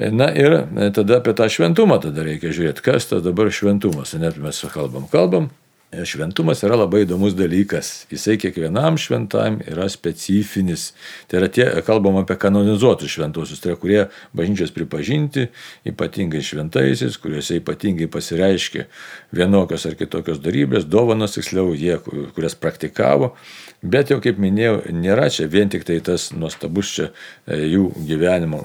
E, 0.00 0.10
na 0.10 0.30
ir 0.34 0.56
e, 0.58 0.90
tada 0.96 1.20
apie 1.20 1.36
tą 1.38 1.46
šventumą 1.52 2.00
tada 2.02 2.24
reikia 2.26 2.54
žiūrėti, 2.56 2.82
kas 2.86 3.06
tas 3.12 3.22
dabar 3.22 3.52
šventumas. 3.54 4.16
Net 4.18 4.40
mes 4.40 4.64
kalbam, 4.74 5.06
kalbam, 5.12 5.50
Šventumas 5.90 6.60
yra 6.62 6.76
labai 6.78 7.00
įdomus 7.02 7.34
dalykas. 7.34 8.04
Jisai 8.12 8.36
kiekvienam 8.38 8.94
šventam 9.00 9.56
yra 9.66 9.88
specifinis. 9.90 10.92
Tai 11.26 11.40
yra 11.40 11.48
tie, 11.50 11.64
kalbam 11.82 12.20
apie 12.20 12.36
kanonizuotus 12.38 13.10
šventuosius, 13.10 13.58
tai 13.58 13.72
yra 13.72 13.80
kurie 13.80 14.04
bažnyčios 14.38 14.70
pripažinti 14.76 15.48
ypatingai 15.90 16.44
šventaisiais, 16.46 17.18
kuriuose 17.18 17.58
ypatingai 17.58 18.06
pasireiškia 18.12 18.86
vienokios 19.34 19.88
ar 19.90 19.96
kitokios 19.98 20.38
darybės, 20.44 20.86
dovanos 20.86 21.34
tiksliau, 21.34 21.74
jie, 21.74 21.96
kurias 22.36 22.54
praktikavo. 22.54 23.32
Bet 23.82 24.14
jau 24.14 24.20
kaip 24.22 24.38
minėjau, 24.38 24.84
nėra 24.94 25.26
čia 25.34 25.50
vien 25.50 25.74
tik 25.74 25.88
tai 25.88 25.98
tas 26.06 26.30
nuostabus 26.30 26.94
čia 26.94 27.10
e, 27.10 27.64
jų 27.72 27.88
gyvenimo 28.06 28.62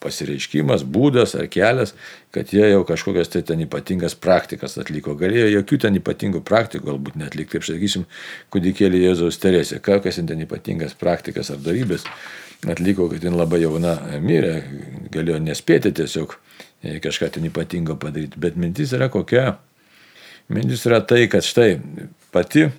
pasireiškimas, 0.00 0.84
būdas 0.88 1.34
ar 1.36 1.48
kelias, 1.52 1.92
kad 2.34 2.52
jie 2.52 2.64
jau 2.70 2.84
kažkokias 2.88 3.30
tai 3.32 3.42
ten 3.46 3.60
ypatingas 3.64 4.16
praktikas 4.16 4.78
atliko. 4.80 5.16
Galėjo 5.18 5.50
jokių 5.58 5.80
ten 5.84 5.98
ypatingų 6.00 6.40
praktikų 6.46 6.88
galbūt 6.88 7.18
netlikti, 7.20 7.58
kaip 7.58 7.66
sakysim, 7.68 8.06
kūdikėlį 8.54 9.02
Jėzaus 9.04 9.40
Teresė, 9.42 9.80
kas 9.84 10.20
ten 10.20 10.46
ypatingas 10.46 10.96
praktikas 10.98 11.52
ar 11.52 11.60
darybės 11.64 12.08
atliko, 12.70 13.10
kad 13.12 13.24
jin 13.24 13.36
labai 13.36 13.60
jauna 13.64 13.94
mirė, 14.24 14.56
galėjo 15.12 15.40
nespėti 15.44 15.92
tiesiog 16.00 16.32
e, 16.80 16.98
kažką 17.04 17.28
ten 17.36 17.48
ypatingo 17.50 17.98
padaryti. 18.00 18.40
Bet 18.40 18.56
mintis 18.60 18.94
yra 18.96 19.10
kokia? 19.12 19.58
Mintis 20.52 20.84
yra 20.88 21.02
tai, 21.04 21.26
kad 21.32 21.44
štai 21.44 21.76
pati 22.32 22.70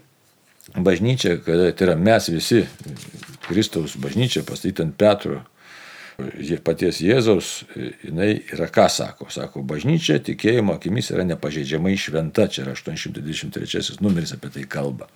bažnyčia, 0.73 1.37
kad 1.45 1.67
tai 1.77 1.87
yra 1.87 1.97
mes 1.97 2.29
visi, 2.33 2.65
Kristaus 3.45 3.93
bažnyčia, 4.01 4.41
pastatyta 4.45 4.85
ant 4.87 4.97
Petro 4.97 5.43
paties 6.63 7.01
Jėzaus, 7.03 7.49
jinai 8.05 8.37
yra 8.53 8.69
ką 8.71 8.87
sako? 8.91 9.27
Sako, 9.33 9.63
bažnyčia 9.67 10.19
tikėjimo 10.23 10.77
akimis 10.77 11.11
yra 11.11 11.25
nepažeidžiamai 11.27 11.95
šventa, 11.99 12.47
čia 12.47 12.63
yra 12.65 12.75
823 12.77 13.99
numeris 14.03 14.35
apie 14.35 14.53
tai 14.53 14.63
kalba. 14.69 15.09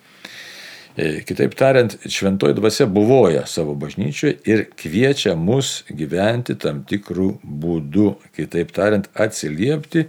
E, 1.00 1.22
kitaip 1.24 1.54
tariant, 1.56 1.96
šventoji 2.10 2.58
dvasia 2.58 2.88
buvoja 2.90 3.46
savo 3.48 3.76
bažnyčioje 3.80 4.40
ir 4.50 4.66
kviečia 4.76 5.36
mus 5.38 5.84
gyventi 5.88 6.58
tam 6.60 6.84
tikrų 6.90 7.30
būdų, 7.44 8.10
kitaip 8.36 8.74
tariant, 8.76 9.08
atsiliepti 9.16 10.08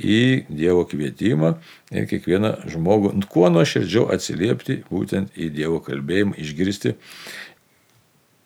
į 0.00 0.46
Dievo 0.50 0.82
kvietimą 0.90 1.54
ir 1.94 2.08
kiekvieną 2.10 2.56
žmogų, 2.72 3.12
kuo 3.30 3.46
nuoširdžiau 3.54 4.08
atsiliepti 4.14 4.80
būtent 4.90 5.36
į 5.38 5.52
Dievo 5.54 5.78
kalbėjimą, 5.84 6.34
išgirsti 6.42 6.96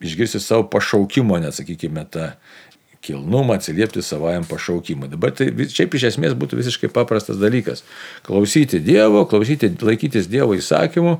išgirsti 0.00 0.40
savo 0.40 0.68
pašaukimo, 0.70 1.38
net 1.42 1.56
sakykime, 1.58 2.04
tą 2.10 2.32
kilnumą, 3.00 3.54
atsiliepti 3.54 4.02
savajam 4.02 4.44
pašaukimui. 4.44 5.08
Dabar 5.08 5.32
tai 5.36 5.48
šiaip 5.70 5.94
iš 5.94 6.08
esmės 6.10 6.34
būtų 6.38 6.58
visiškai 6.58 6.90
paprastas 6.92 7.38
dalykas. 7.40 7.84
Klausyti 8.26 8.80
Dievo, 8.84 9.22
klausyti, 9.30 9.70
laikytis 9.82 10.28
Dievo 10.30 10.56
įsakymų 10.58 11.14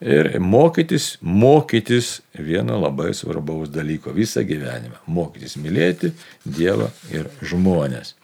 ir 0.00 0.30
mokytis, 0.40 1.16
mokytis 1.20 2.18
vieno 2.34 2.80
labai 2.80 3.12
svarbaus 3.16 3.70
dalyko 3.74 4.14
visą 4.16 4.44
gyvenimą. 4.48 5.02
Mokytis 5.06 5.58
mylėti 5.60 6.14
Dievą 6.46 6.90
ir 7.12 7.28
žmonės. 7.44 8.14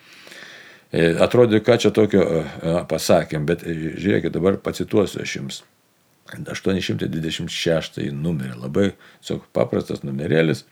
E, 0.95 1.11
atrodo, 1.21 1.59
ką 1.59 1.77
čia 1.83 1.91
tokio 1.95 2.23
e, 2.23 2.75
pasakėm, 2.89 3.47
bet 3.49 3.65
e, 3.67 3.75
žiūrėkit, 3.99 4.31
dabar 4.35 4.61
pacituosiu 4.63 5.25
aš 5.25 5.39
jums. 5.41 5.63
826 6.33 8.11
numerį. 8.15 8.55
Labai 8.63 8.91
tiesiog 8.95 9.49
paprastas 9.57 10.05
numerėlis. 10.07 10.65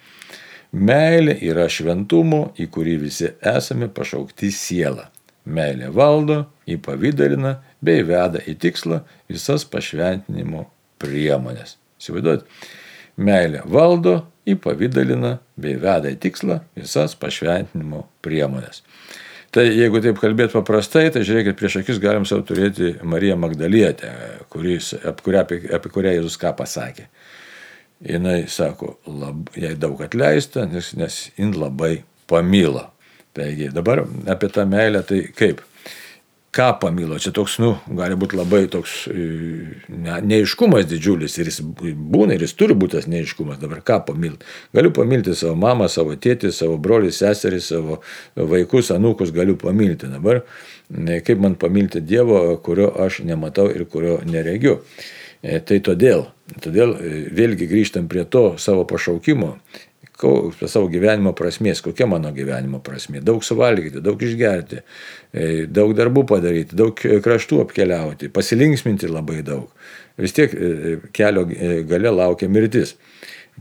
Meilė 0.72 1.36
yra 1.44 1.66
šventumo, 1.68 2.52
į 2.56 2.68
kurį 2.72 2.96
visi 3.02 3.32
esame 3.44 3.90
pašaukti 3.92 4.48
siela. 4.56 5.10
Meilė 5.44 5.90
valdo, 5.92 6.46
įpavydalina 6.70 7.58
bei 7.82 8.04
veda 8.06 8.40
į 8.46 8.54
tikslą 8.62 9.02
visas 9.28 9.66
pašventinimo 9.68 10.64
priemonės. 11.02 11.76
Įsivaizduojat, 12.00 12.46
meilė 13.18 13.64
valdo, 13.68 14.22
įpavydalina 14.48 15.36
bei 15.60 15.76
veda 15.82 16.10
į 16.10 16.18
tikslą 16.22 16.62
visas 16.78 17.18
pašventinimo 17.18 18.06
priemonės. 18.24 18.80
Tai 19.52 19.66
jeigu 19.68 20.00
taip 20.00 20.16
kalbėt 20.16 20.54
paprastai, 20.56 21.10
tai 21.12 21.26
žiūrėkit, 21.28 21.58
prieš 21.58 21.82
akis 21.82 21.98
galim 22.00 22.24
savo 22.28 22.40
turėti 22.48 22.94
Mariją 23.04 23.34
Magdalietę, 23.36 24.12
kuris, 24.52 24.94
apie, 24.96 25.26
kurią, 25.26 25.42
apie, 25.44 25.58
apie 25.76 25.90
kurią 25.92 26.14
Jėzus 26.16 26.38
ką 26.40 26.54
pasakė. 26.56 27.04
Jis 28.02 28.56
sako, 28.56 28.96
lab, 29.06 29.52
jai 29.54 29.74
daug 29.78 30.00
atleista, 30.02 30.64
nes, 30.66 30.88
nes 30.96 31.18
jin 31.36 31.52
labai 31.52 31.98
pamilo. 32.32 32.88
Taigi 33.36 33.68
dabar 33.72 34.02
apie 34.32 34.48
tą 34.52 34.64
meilę, 34.68 35.04
tai 35.08 35.20
kaip? 35.36 35.60
Ką 36.52 36.68
pamilo. 36.80 37.16
Čia 37.18 37.32
toks, 37.32 37.56
nu, 37.62 37.70
gali 37.96 38.16
būti 38.20 38.36
labai 38.36 38.66
toks 38.72 39.06
e, 39.08 39.22
ne, 39.88 40.18
neiškumas 40.28 40.84
didžiulis 40.90 41.38
ir 41.40 41.48
jis 41.48 41.62
būna 41.62 42.36
ir 42.36 42.44
jis 42.44 42.52
turi 42.58 42.76
būti 42.76 42.98
tas 42.98 43.08
neiškumas. 43.08 43.60
Dabar 43.62 43.80
ką 43.86 44.02
pamilti? 44.10 44.44
Galiu 44.76 44.92
pamilti 44.92 45.36
savo 45.38 45.56
mamą, 45.60 45.88
savo 45.92 46.12
tėtį, 46.12 46.52
savo 46.52 46.76
brolį, 46.82 47.12
seserį, 47.16 47.62
savo 47.64 48.02
vaikus, 48.36 48.92
anūkus, 48.92 49.32
galiu 49.32 49.56
pamilti. 49.60 50.12
Dabar 50.12 50.42
kaip 51.24 51.40
man 51.40 51.56
pamilti 51.56 52.02
Dievo, 52.04 52.44
kurio 52.64 52.90
aš 53.00 53.22
nematau 53.24 53.70
ir 53.72 53.86
kurio 53.88 54.18
neregiu. 54.28 54.82
E, 55.42 55.58
tai 55.58 55.80
todėl, 55.82 56.28
todėl 56.62 56.92
e, 56.94 57.14
vėlgi 57.34 57.66
grįžtam 57.70 58.06
prie 58.12 58.22
to 58.28 58.52
savo 58.62 58.84
pašaukimo, 58.88 59.56
savo 60.20 60.88
gyvenimo 60.92 61.32
prasmės, 61.34 61.82
kokia 61.82 62.06
mano 62.06 62.32
gyvenimo 62.34 62.80
prasmė. 62.84 63.22
Daug 63.24 63.42
suvalgyti, 63.44 64.02
daug 64.04 64.20
išgerti, 64.22 64.82
e, 65.32 65.66
daug 65.66 65.94
darbų 65.96 66.26
padaryti, 66.28 66.76
daug 66.76 66.94
kraštų 66.96 67.62
apkeliauti, 67.64 68.30
pasilinksminti 68.32 69.10
labai 69.10 69.42
daug. 69.42 69.70
Vis 70.20 70.34
tiek 70.36 70.54
e, 70.54 70.98
kelio 71.12 71.46
gale 71.88 72.12
laukia 72.14 72.48
mirtis. 72.48 72.96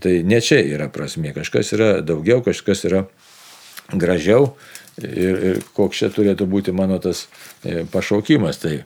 Tai 0.01 0.13
ne 0.23 0.39
čia 0.41 0.61
yra 0.63 0.87
prasmė, 0.91 1.33
kažkas 1.35 1.73
yra 1.75 1.89
daugiau, 2.05 2.39
kažkas 2.45 2.85
yra 2.87 3.05
gražiau 3.91 4.53
ir, 5.01 5.41
ir 5.51 5.59
koks 5.75 5.99
čia 5.99 6.11
turėtų 6.13 6.47
būti 6.47 6.71
mano 6.71 6.99
tas 7.03 7.25
pašaukimas. 7.91 8.61
Tai 8.63 8.77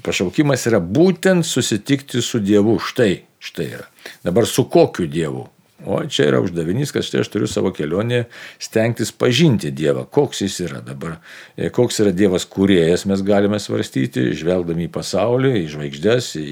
pašaukimas 0.00 0.64
yra 0.70 0.80
būtent 0.80 1.44
susitikti 1.44 2.22
su 2.24 2.40
Dievu. 2.40 2.78
Štai, 2.80 3.26
štai 3.42 3.68
yra. 3.74 3.90
Dabar 4.24 4.48
su 4.48 4.64
kokiu 4.72 5.04
Dievu? 5.10 5.50
O 5.86 5.98
čia 6.06 6.28
yra 6.30 6.40
uždavinys, 6.42 6.92
kad 6.94 7.04
štai 7.06 7.22
aš 7.24 7.30
turiu 7.32 7.48
savo 7.50 7.72
kelionėje 7.74 8.26
stengtis 8.62 9.10
pažinti 9.14 9.72
Dievą, 9.74 10.04
koks 10.14 10.44
jis 10.44 10.58
yra 10.66 10.82
dabar, 10.84 11.16
e, 11.56 11.70
koks 11.74 12.02
yra 12.04 12.12
Dievas 12.14 12.46
kūrėjas, 12.46 13.06
mes 13.10 13.24
galime 13.26 13.58
svarstyti, 13.62 14.28
žvelgdami 14.38 14.86
į 14.86 14.92
pasaulį, 14.94 15.54
į 15.62 15.70
žvaigždės, 15.74 16.32
į, 16.38 16.48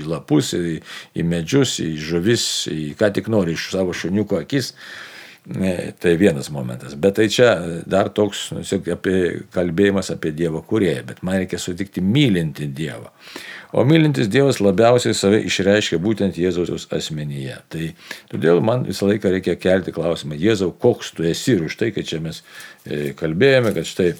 į 0.00 0.04
lapus, 0.10 0.54
į, 0.58 0.80
į 1.14 1.26
medžius, 1.26 1.78
į 1.84 1.92
žuvis, 2.08 2.46
į 2.72 2.88
ką 2.98 3.12
tik 3.14 3.30
nori 3.32 3.54
iš 3.54 3.70
savo 3.76 3.94
šuniuko 3.94 4.42
akis. 4.42 4.74
Tai 5.46 6.16
vienas 6.18 6.48
momentas. 6.50 6.96
Bet 6.98 7.14
tai 7.20 7.28
čia 7.30 7.52
dar 7.86 8.08
toks 8.10 8.48
nu, 8.50 8.64
apie 8.92 9.18
kalbėjimas 9.54 10.10
apie 10.10 10.32
Dievo 10.34 10.58
kurėją. 10.66 11.04
Bet 11.06 11.20
man 11.22 11.38
reikia 11.38 11.60
sutikti 11.62 12.02
mylinti 12.02 12.66
Dievą. 12.66 13.12
O 13.70 13.84
mylintis 13.86 14.26
Dievas 14.32 14.58
labiausiai 14.58 15.14
save 15.14 15.38
išreiškia 15.46 16.00
būtent 16.02 16.38
Jėzaus 16.40 16.88
asmenyje. 16.90 17.60
Tai 17.70 17.90
todėl 18.32 18.58
man 18.64 18.88
visą 18.88 19.06
laiką 19.06 19.30
reikia 19.36 19.54
kelti 19.60 19.94
klausimą, 19.94 20.34
Jėzau, 20.40 20.72
koks 20.82 21.12
tu 21.14 21.26
esi 21.30 21.54
ir 21.54 21.66
už 21.68 21.78
tai, 21.78 21.92
kad 21.94 22.10
čia 22.10 22.18
mes 22.24 22.42
e, 22.82 23.12
kalbėjome, 23.18 23.74
kad 23.76 23.86
štai 23.86 24.14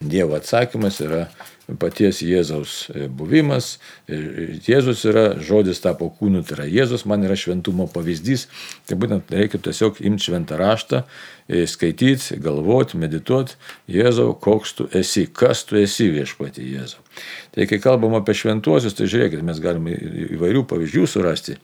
Dievo 0.00 0.36
atsakymas 0.36 1.02
yra 1.04 1.26
paties 1.74 2.22
Jėzaus 2.22 2.74
e, 2.94 3.06
buvimas. 3.10 3.76
E, 4.06 4.18
Jėzus 4.66 5.02
yra, 5.08 5.26
žodis 5.42 5.82
tapo 5.82 6.08
kūnu, 6.14 6.44
tai 6.46 6.60
yra 6.60 6.68
Jėzus, 6.70 7.06
man 7.10 7.26
yra 7.26 7.36
šventumo 7.38 7.88
pavyzdys. 7.90 8.46
Tai 8.86 8.98
būtent 9.02 9.32
reikia 9.34 9.60
tiesiog 9.62 9.98
imti 10.06 10.28
šventą 10.28 10.58
raštą, 10.60 11.02
skaityti, 11.46 12.40
galvoti, 12.42 12.98
medituoti. 12.98 13.56
Jėzau, 13.90 14.32
koks 14.42 14.74
tu 14.78 14.86
esi, 14.96 15.26
kas 15.30 15.64
tu 15.68 15.78
esi 15.78 16.08
viešpati 16.14 16.64
Jėzau. 16.74 17.02
Tai 17.54 17.64
kai 17.70 17.78
kalbam 17.80 18.16
apie 18.18 18.34
šventuosius, 18.36 18.96
tai 18.98 19.06
žiūrėkit, 19.08 19.44
mes 19.46 19.60
galime 19.62 19.94
įvairių 20.36 20.66
pavyzdžių 20.68 21.06
surasti. 21.08 21.56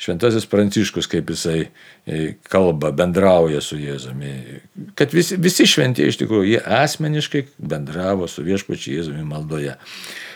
Šventasis 0.00 0.46
Pranciškus, 0.48 1.08
kaip 1.10 1.32
jisai 1.32 1.64
kalba, 2.52 2.92
bendrauja 2.96 3.62
su 3.64 3.80
Jėzumi. 3.80 4.34
Kad 4.98 5.16
visi, 5.16 5.40
visi 5.40 5.66
šventieji 5.68 6.14
iš 6.14 6.20
tikrųjų, 6.22 6.46
jie 6.52 6.60
asmeniškai 6.80 7.46
bendravo 7.58 8.28
su 8.30 8.44
viešpačiu 8.46 8.98
Jėzumi 8.98 9.26
maldoje. 9.26 9.74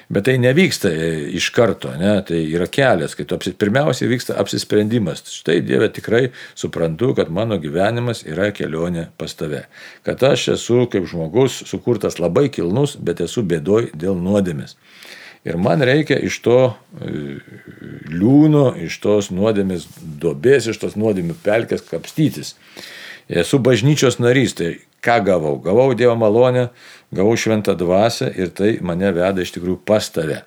Bet 0.08 0.26
tai 0.28 0.36
nevyksta 0.38 0.90
e, 0.92 1.08
iš 1.38 1.48
karto, 1.54 1.92
ne? 1.96 2.16
tai 2.26 2.42
yra 2.52 2.66
kelias, 2.68 3.14
kai 3.16 3.24
tu 3.28 3.36
apsis, 3.38 3.56
pirmiausiai 3.60 4.10
vyksta 4.10 4.36
apsisprendimas. 4.40 5.24
Štai 5.32 5.60
Dieve 5.64 5.88
tikrai 5.92 6.26
suprantu, 6.58 7.14
kad 7.16 7.32
mano 7.32 7.56
gyvenimas 7.62 8.24
yra 8.28 8.50
kelionė 8.54 9.08
pas 9.20 9.32
tave. 9.38 9.64
Kad 10.04 10.22
aš 10.28 10.50
esu 10.58 10.84
kaip 10.92 11.08
žmogus 11.08 11.62
sukurtas 11.70 12.20
labai 12.20 12.50
kilnus, 12.52 12.98
bet 13.00 13.24
esu 13.24 13.46
bėdoj 13.48 13.94
dėl 13.96 14.18
nuodėmės. 14.20 14.76
Ir 15.44 15.58
man 15.60 15.84
reikia 15.84 16.16
iš 16.24 16.38
to 16.44 16.58
e, 16.72 17.38
liūno, 18.12 18.70
iš 18.80 18.96
tos 19.04 19.28
nuodėmės 19.32 19.86
dobės, 20.00 20.70
iš 20.72 20.80
tos 20.80 20.96
nuodėmių 21.00 21.36
pelkės 21.44 21.84
kapstytis. 21.88 22.54
Esu 23.28 23.60
bažnyčios 23.60 24.18
narys, 24.20 24.56
tai 24.56 24.70
ką 25.04 25.18
gavau? 25.26 25.58
Gavau 25.62 25.94
Dievo 25.94 26.16
malonę, 26.18 26.68
gavau 27.12 27.36
šventą 27.36 27.76
dvasę 27.78 28.30
ir 28.36 28.54
tai 28.56 28.78
mane 28.80 29.12
veda 29.14 29.44
iš 29.44 29.54
tikrųjų 29.56 29.82
pas 29.86 30.08
tave. 30.14 30.42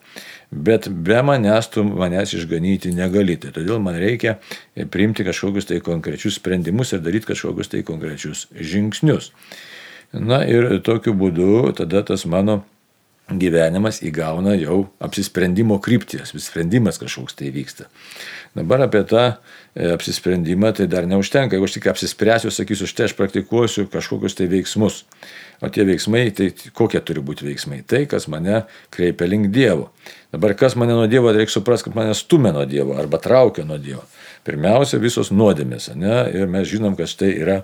Bet 0.51 0.87
be 0.89 1.19
manęs 1.27 1.67
tu 1.73 1.83
manęs 1.83 2.33
išganyti 2.37 2.93
negali. 2.95 3.35
Tai 3.39 3.51
todėl 3.55 3.81
man 3.83 3.97
reikia 3.99 4.37
priimti 4.93 5.25
kažkokius 5.27 5.67
tai 5.67 5.81
konkrečius 5.83 6.39
sprendimus 6.39 6.95
ir 6.95 7.03
daryti 7.03 7.33
kažkokius 7.33 7.73
tai 7.73 7.83
konkrečius 7.87 8.47
žingsnius. 8.55 9.33
Na 10.15 10.45
ir 10.47 10.79
tokiu 10.87 11.11
būdu 11.19 11.75
tada 11.75 11.99
tas 12.07 12.23
mano 12.25 12.61
gyvenimas 13.27 13.99
įgauna 14.07 14.55
jau 14.55 14.85
apsisprendimo 15.03 15.81
kryptį, 15.83 16.21
apsisprendimas 16.23 16.99
kažkoks 17.01 17.35
tai 17.35 17.51
vyksta. 17.51 17.89
Dabar 18.55 18.85
apie 18.85 19.03
tą 19.07 19.23
e, 19.23 19.89
apsisprendimą 19.93 20.71
tai 20.77 20.87
dar 20.91 21.07
neužtenka, 21.09 21.55
jeigu 21.55 21.67
aš 21.67 21.75
tik 21.77 21.89
apsispręsiu, 21.91 22.51
sakysiu, 22.53 22.87
štai 22.89 23.09
aš 23.09 23.17
praktikuosiu 23.17 23.87
kažkokius 23.91 24.37
tai 24.37 24.47
veiksmus. 24.51 25.03
O 25.61 25.69
tie 25.73 25.87
veiksmai, 25.87 26.27
tai 26.37 26.51
kokie 26.77 27.01
turi 27.01 27.23
būti 27.25 27.47
veiksmai? 27.47 27.81
Tai, 27.89 28.03
kas 28.09 28.27
mane 28.29 28.63
kreipia 28.93 29.25
link 29.29 29.49
Dievo. 29.53 29.89
Dabar 30.33 30.53
kas 30.59 30.75
mane 30.77 30.93
nuo 30.93 31.07
Dievo, 31.09 31.31
reikia 31.33 31.57
suprasti, 31.57 31.89
kad 31.89 31.97
mane 31.97 32.13
stumia 32.17 32.53
nuo 32.53 32.65
Dievo 32.69 32.97
arba 32.99 33.17
traukia 33.21 33.65
nuo 33.65 33.79
Dievo. 33.81 34.03
Pirmiausia, 34.45 34.99
visos 35.01 35.31
nuodėmės, 35.33 35.89
ne? 35.97 36.21
Ir 36.31 36.47
mes 36.51 36.69
žinom, 36.69 36.93
kad 36.95 37.11
tai 37.19 37.33
yra 37.35 37.61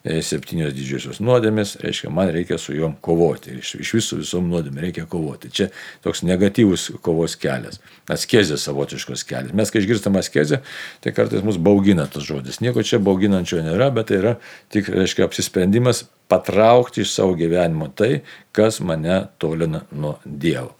septynios 0.00 0.72
didžiosios 0.72 1.18
nuodėmės, 1.20 1.74
reiškia, 1.82 2.08
man 2.14 2.30
reikia 2.32 2.56
su 2.58 2.72
juom 2.72 2.94
kovoti. 3.04 3.58
Iš, 3.60 3.74
iš 3.84 3.90
visų 3.98 4.20
visom 4.22 4.46
nuodėmėm 4.48 4.86
reikia 4.86 5.04
kovoti. 5.10 5.50
Čia 5.52 5.66
toks 6.04 6.22
negatyvus 6.24 6.86
kovos 7.04 7.36
kelias. 7.40 7.82
Askezės 8.08 8.64
savotiškos 8.64 9.26
kelias. 9.28 9.52
Mes, 9.56 9.72
kai 9.72 9.82
išgirstam 9.82 10.16
askezę, 10.16 10.62
tai 11.04 11.12
kartais 11.16 11.44
mus 11.44 11.60
baugina 11.60 12.08
tas 12.08 12.24
žodis. 12.24 12.62
Nieko 12.64 12.84
čia 12.86 13.00
bauginančio 13.04 13.60
nėra, 13.66 13.90
bet 13.92 14.08
tai 14.08 14.22
yra 14.22 14.34
tik, 14.72 14.88
reiškia, 14.88 15.26
apsisprendimas 15.28 16.06
patraukti 16.32 17.04
iš 17.04 17.12
savo 17.18 17.36
gyvenimo 17.36 17.90
tai, 17.92 18.22
kas 18.56 18.80
mane 18.80 19.26
tolina 19.42 19.84
nuo 19.92 20.16
Dievo. 20.24 20.72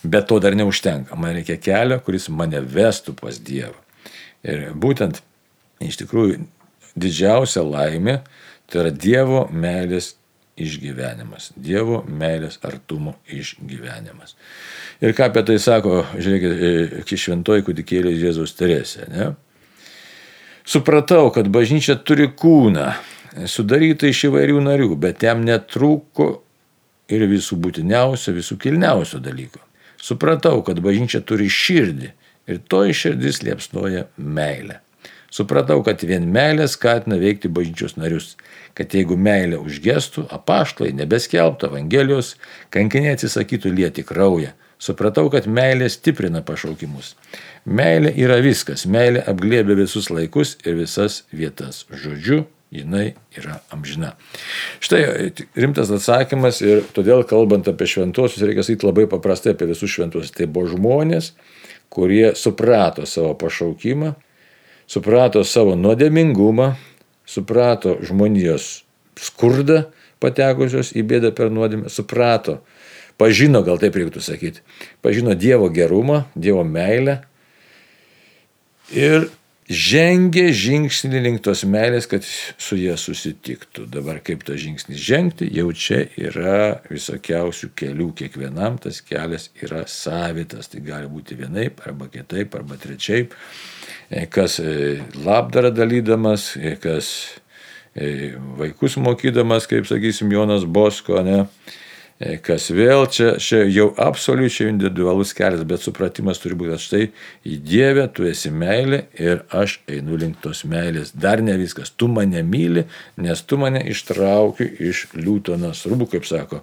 Bet 0.00 0.30
to 0.30 0.38
dar 0.40 0.56
neužtenka. 0.56 1.18
Man 1.20 1.36
reikia 1.36 1.58
kelio, 1.60 2.00
kuris 2.00 2.30
mane 2.32 2.64
vestų 2.64 3.12
pas 3.20 3.36
Dievą. 3.36 3.76
Ir 4.44 4.70
būtent 4.72 5.20
iš 5.84 6.00
tikrųjų 6.00 6.46
didžiausia 6.96 7.64
laimė 7.66 8.20
tai 8.70 8.84
yra 8.84 8.92
Dievo 8.94 9.46
meilės 9.52 10.14
išgyvenimas. 10.60 11.50
Dievo 11.58 12.02
meilės 12.06 12.60
artumo 12.66 13.16
išgyvenimas. 13.26 14.36
Ir 15.02 15.14
ką 15.16 15.28
apie 15.30 15.42
tai 15.46 15.58
sako, 15.62 16.04
žiūrėkit, 16.14 17.02
e, 17.02 17.18
šventoji 17.18 17.66
kudikėlė 17.66 18.14
Jėzaus 18.14 18.54
Teresė. 18.58 19.08
Ne? 19.10 19.32
Supratau, 20.64 21.28
kad 21.34 21.50
bažnyčia 21.52 21.98
turi 22.00 22.30
kūną, 22.30 22.94
sudaryta 23.50 24.08
iš 24.08 24.28
įvairių 24.30 24.62
narių, 24.64 24.94
bet 24.96 25.26
jam 25.26 25.42
netrūko 25.44 26.28
ir 27.12 27.26
visų 27.28 27.58
būtiniausio, 27.60 28.32
visų 28.38 28.56
kilniausio 28.62 29.20
dalyko. 29.20 29.60
Supratau, 30.00 30.62
kad 30.64 30.80
bažnyčia 30.84 31.20
turi 31.26 31.50
širdį 31.52 32.10
ir 32.48 32.62
toji 32.70 32.96
širdis 32.96 33.42
liepsnoja 33.44 34.06
meilę. 34.16 34.83
Supratau, 35.34 35.80
kad 35.82 36.02
vien 36.06 36.28
meilė 36.30 36.68
skatina 36.70 37.16
veikti 37.18 37.50
bažnyčios 37.50 37.96
narius, 37.98 38.34
kad 38.78 38.92
jeigu 38.94 39.16
meilė 39.18 39.58
užgestų, 39.58 40.28
apaštlai 40.34 40.92
nebeskelbtų 40.94 41.72
Evangelijos, 41.72 42.36
kankiniai 42.74 43.16
atsisakytų 43.16 43.72
lieti 43.74 44.04
kraują. 44.06 44.52
Supratau, 44.78 45.26
kad 45.32 45.48
meilė 45.50 45.88
stiprina 45.90 46.42
pašaukimus. 46.46 47.14
Meilė 47.66 48.12
yra 48.20 48.36
viskas, 48.44 48.84
meilė 48.86 49.22
apglėbė 49.30 49.78
visus 49.78 50.10
laikus 50.12 50.54
ir 50.66 50.76
visas 50.78 51.22
vietas. 51.34 51.82
Žodžiu, 51.90 52.44
jinai 52.74 53.14
yra 53.38 53.60
amžina. 53.74 54.12
Štai 54.84 55.32
rimtas 55.58 55.90
atsakymas 55.94 56.60
ir 56.62 56.84
todėl 56.94 57.24
kalbant 57.26 57.66
apie 57.70 57.88
šventuosius 57.90 58.44
reikia 58.46 58.66
sakyti 58.66 58.86
labai 58.86 59.06
paprastai 59.10 59.54
apie 59.54 59.70
visus 59.70 59.90
šventuosius. 59.94 60.34
Tai 60.36 60.50
buvo 60.50 60.70
žmonės, 60.74 61.32
kurie 61.94 62.34
suprato 62.38 63.06
savo 63.06 63.32
pašaukimą, 63.38 64.14
suprato 64.90 65.44
savo 65.44 65.76
nuodėmingumą, 65.78 66.74
suprato 67.26 67.96
žmonijos 68.04 68.82
skurdą 69.20 69.84
patekusios 70.22 70.94
į 70.96 71.04
bėdą 71.08 71.34
per 71.36 71.52
nuodėmę, 71.52 71.92
suprato, 71.92 72.60
pažino, 73.20 73.62
gal 73.66 73.78
taip 73.82 73.96
reiktų 73.98 74.22
sakyti, 74.24 74.64
pažino 75.04 75.36
Dievo 75.38 75.70
gerumą, 75.72 76.24
Dievo 76.34 76.64
meilę 76.66 77.20
ir 78.94 79.28
žengė 79.64 80.50
žingsnį 80.52 81.20
link 81.24 81.42
tos 81.44 81.64
meilės, 81.64 82.06
kad 82.08 82.24
su 82.24 82.76
jie 82.76 82.96
susitiktų. 83.00 83.86
Dabar 83.92 84.20
kaip 84.24 84.44
tą 84.44 84.58
žingsnį 84.60 84.96
žengti, 85.00 85.48
jau 85.56 85.70
čia 85.72 86.02
yra 86.20 86.82
visokiausių 86.90 87.70
kelių, 87.76 88.10
kiekvienam 88.18 88.76
tas 88.82 89.00
kelias 89.04 89.48
yra 89.62 89.84
savitas. 89.88 90.68
Tai 90.68 90.84
gali 90.84 91.08
būti 91.08 91.38
vienaip, 91.40 91.80
arba 91.88 92.10
kitaip, 92.12 92.54
arba 92.58 92.76
trečiaip. 92.80 93.32
E, 94.10 94.26
kas 94.26 94.58
e, 94.60 95.00
labdarą 95.24 95.70
dalydamas, 95.74 96.54
e, 96.56 96.76
kas 96.76 97.08
vaikus 98.58 98.96
mokydamas, 98.98 99.68
kaip 99.70 99.86
sakysim, 99.86 100.32
Jonas 100.34 100.64
Bosko, 100.66 101.20
ne? 101.22 101.44
Kas 102.42 102.68
vėl 102.74 103.04
čia, 103.10 103.32
čia 103.42 103.60
jau 103.70 103.88
absoliučiai 104.00 104.70
individualus 104.70 105.30
kelias, 105.34 105.62
bet 105.66 105.82
supratimas 105.82 106.40
turi 106.42 106.56
būti, 106.58 106.72
kad 106.72 106.82
štai 106.82 107.00
į 107.50 107.56
Dievę 107.66 108.06
tu 108.14 108.26
esi 108.26 108.50
meilė 108.54 109.00
ir 109.18 109.42
aš 109.54 109.76
einu 109.90 110.18
link 110.18 110.38
tos 110.42 110.62
meilės. 110.66 111.10
Dar 111.14 111.42
ne 111.42 111.54
viskas, 111.58 111.90
tu 111.90 112.08
mane 112.10 112.42
myli, 112.46 112.86
nes 113.22 113.42
tu 113.46 113.58
mane 113.62 113.82
ištrauki 113.90 114.70
iš 114.90 115.08
liūto 115.18 115.58
nasrubų, 115.58 116.10
kaip 116.14 116.26
sako 116.26 116.62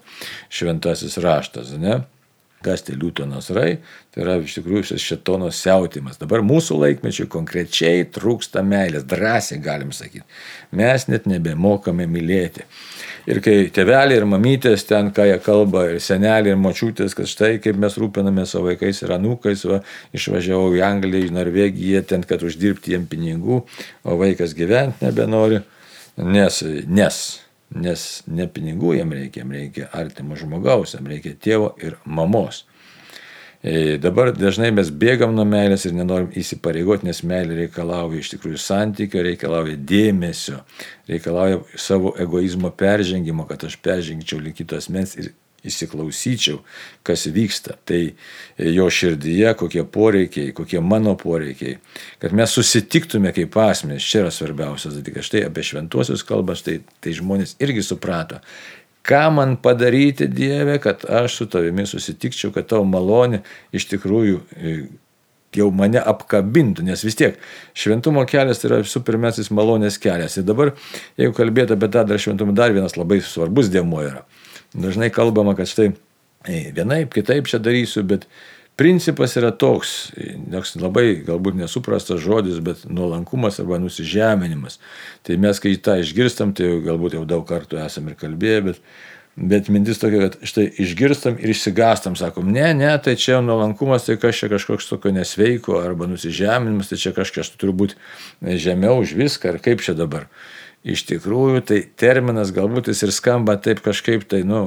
šventasis 0.52 1.20
raštas. 1.24 1.76
Ne? 1.80 2.02
Kas 2.62 2.84
tai 2.86 2.94
liūto 3.00 3.26
nasrai? 3.26 3.80
Tai 4.14 4.22
yra 4.22 4.36
iš 4.42 4.60
tikrųjų 4.60 4.92
šis 4.92 5.06
šetono 5.06 5.50
siautimas. 5.56 6.20
Dabar 6.22 6.44
mūsų 6.46 6.78
laikmečiai 6.84 7.30
konkrečiai 7.32 8.04
trūksta 8.14 8.62
meilės, 8.66 9.08
drąsiai 9.10 9.58
galim 9.64 9.94
sakyti. 9.96 10.26
Mes 10.78 11.08
net 11.10 11.26
nebemokame 11.30 12.06
mylėti. 12.06 12.68
Ir 13.30 13.42
kai 13.46 13.68
tėveliai 13.74 14.18
ir 14.18 14.26
mamytės 14.30 14.86
ten, 14.90 15.12
ką 15.14 15.28
jie 15.30 15.38
kalba, 15.46 15.84
ir 15.92 16.00
seneliai 16.02 16.56
ir 16.56 16.62
močiutės, 16.62 17.14
kad 17.18 17.30
štai 17.30 17.52
kaip 17.62 17.78
mes 17.82 17.98
rūpiname 18.02 18.48
savo 18.50 18.72
vaikais 18.72 19.04
ir 19.04 19.14
anūkais, 19.14 19.66
va, 19.70 19.82
išvažiavau 20.18 20.72
į 20.78 20.82
Angliją, 20.86 21.30
į 21.30 21.36
Norvegiją, 21.38 22.02
ten, 22.10 22.26
kad 22.26 22.42
uždirbti 22.46 22.96
jiem 22.96 23.06
pinigų, 23.10 23.62
o 24.06 24.18
vaikas 24.22 24.58
gyventi 24.58 25.06
nebenori, 25.06 25.62
nes, 26.18 26.64
nes, 26.90 27.22
nes 27.76 28.24
ne 28.28 28.48
pinigų 28.52 28.98
jam 28.98 29.14
reikia, 29.16 29.44
jam 29.44 29.56
reikia 29.56 29.88
artimo 29.96 30.36
žmogaus, 30.40 30.96
jam 30.98 31.08
reikia 31.08 31.36
tėvo 31.40 31.74
ir 31.82 31.98
mamos. 32.06 32.66
E, 33.62 33.98
dabar 34.02 34.32
dažnai 34.34 34.72
mes 34.74 34.90
bėgam 34.90 35.36
nuo 35.38 35.44
meilės 35.46 35.86
ir 35.86 35.94
nenorim 35.94 36.32
įsipareigoti, 36.38 37.06
nes 37.06 37.22
meilė 37.22 37.60
reikalauja 37.60 38.24
iš 38.24 38.32
tikrųjų 38.34 38.58
santykio, 38.58 39.22
reikalauja 39.28 39.78
dėmesio, 39.78 40.64
reikalauja 41.10 41.60
savo 41.78 42.16
egoizmo 42.20 42.74
peržengimo, 42.74 43.46
kad 43.50 43.68
aš 43.68 43.78
peržengčiau 43.86 44.42
link 44.42 44.58
kitos 44.64 44.90
mens 44.90 45.14
ir 45.20 45.30
įsiklausyčiau, 45.68 46.60
kas 47.08 47.28
vyksta. 47.34 47.78
Tai 47.86 48.00
jo 48.58 48.88
širdyje, 48.90 49.54
kokie 49.60 49.84
poreikiai, 49.84 50.54
kokie 50.58 50.82
mano 50.82 51.16
poreikiai. 51.20 51.78
Kad 52.22 52.36
mes 52.38 52.54
susitiktume 52.58 53.34
kaip 53.36 53.58
asmenys, 53.62 54.08
čia 54.08 54.26
yra 54.26 54.34
svarbiausias 54.34 54.98
dalykas. 54.98 55.30
Štai 55.30 55.46
apie 55.48 55.66
šventuosius 55.66 56.26
kalbas, 56.28 56.66
tai, 56.66 56.80
tai 57.04 57.16
žmonės 57.18 57.58
irgi 57.62 57.86
suprato, 57.86 58.42
ką 59.08 59.22
man 59.34 59.56
padaryti 59.62 60.28
Dieve, 60.30 60.78
kad 60.82 61.06
aš 61.10 61.42
su 61.42 61.48
tavimi 61.50 61.86
susitikčiau, 61.90 62.54
kad 62.54 62.70
tavo 62.70 62.86
malonė 62.86 63.42
iš 63.74 63.88
tikrųjų 63.94 64.42
e, 64.58 64.76
jau 65.58 65.68
mane 65.76 66.00
apkabintų, 66.00 66.86
nes 66.88 67.04
vis 67.04 67.18
tiek 67.20 67.40
šventumo 67.78 68.24
kelias 68.30 68.62
tai 68.62 68.70
yra 68.70 68.82
visų 68.84 69.02
pirmasis 69.08 69.52
malonės 69.54 69.98
kelias. 70.02 70.38
Ir 70.40 70.46
dabar, 70.48 70.74
jeigu 71.20 71.36
kalbėtų 71.38 71.76
apie 71.76 71.90
tą 71.92 72.06
dar 72.08 72.22
šventumą, 72.22 72.56
dar 72.56 72.74
vienas 72.76 72.96
labai 73.00 73.20
svarbus 73.26 73.72
dėmuo 73.74 74.06
yra. 74.06 74.24
Dažnai 74.74 75.12
kalbama, 75.14 75.56
kad 75.58 75.70
štai 75.70 75.92
vienaip, 76.48 77.12
kitaip 77.14 77.50
čia 77.52 77.60
darysiu, 77.62 78.06
bet 78.08 78.28
Principas 78.82 79.36
yra 79.38 79.52
toks, 79.54 79.92
toks 80.50 80.72
labai 80.80 81.20
galbūt 81.28 81.58
nesuprastas 81.60 82.22
žodis, 82.24 82.62
bet 82.64 82.86
nuolankumas 82.90 83.60
arba 83.62 83.78
nusižeminimas. 83.78 84.80
Tai 85.28 85.36
mes, 85.44 85.60
kai 85.62 85.76
tą 85.76 86.00
išgirstam, 86.02 86.56
tai 86.58 86.72
galbūt 86.82 87.18
jau 87.20 87.26
daug 87.30 87.44
kartų 87.46 87.82
esame 87.84 88.14
ir 88.14 88.18
kalbėję, 88.18 88.64
bet, 88.70 88.80
bet 89.36 89.70
mintis 89.70 90.02
tokia, 90.02 90.24
kad 90.24 90.40
štai 90.50 90.66
išgirstam 90.82 91.38
ir 91.38 91.54
išsigastam, 91.54 92.16
sakom, 92.18 92.50
ne, 92.56 92.72
ne, 92.80 92.90
tai 93.04 93.18
čia 93.22 93.38
nuolankumas, 93.46 94.08
tai 94.08 94.16
kas 94.22 94.40
čia 94.40 94.50
kažkoks 94.56 94.90
tokio 94.90 95.14
nesveiko, 95.14 95.78
arba 95.84 96.08
nusižeminimas, 96.10 96.90
tai 96.90 96.98
čia 97.04 97.14
kažkas 97.14 97.54
turi 97.60 97.76
būti 97.84 98.00
žemiau 98.66 99.04
už 99.04 99.14
viską, 99.20 99.52
ar 99.52 99.62
kaip 99.62 99.86
čia 99.86 99.94
dabar. 100.00 100.26
Iš 100.82 101.04
tikrųjų, 101.12 101.62
tai 101.70 101.84
terminas 102.02 102.50
galbūt 102.56 102.90
jis 102.90 103.04
ir 103.06 103.12
skamba 103.14 103.54
taip 103.62 103.84
kažkaip, 103.86 104.26
tai, 104.26 104.42
nu, 104.48 104.64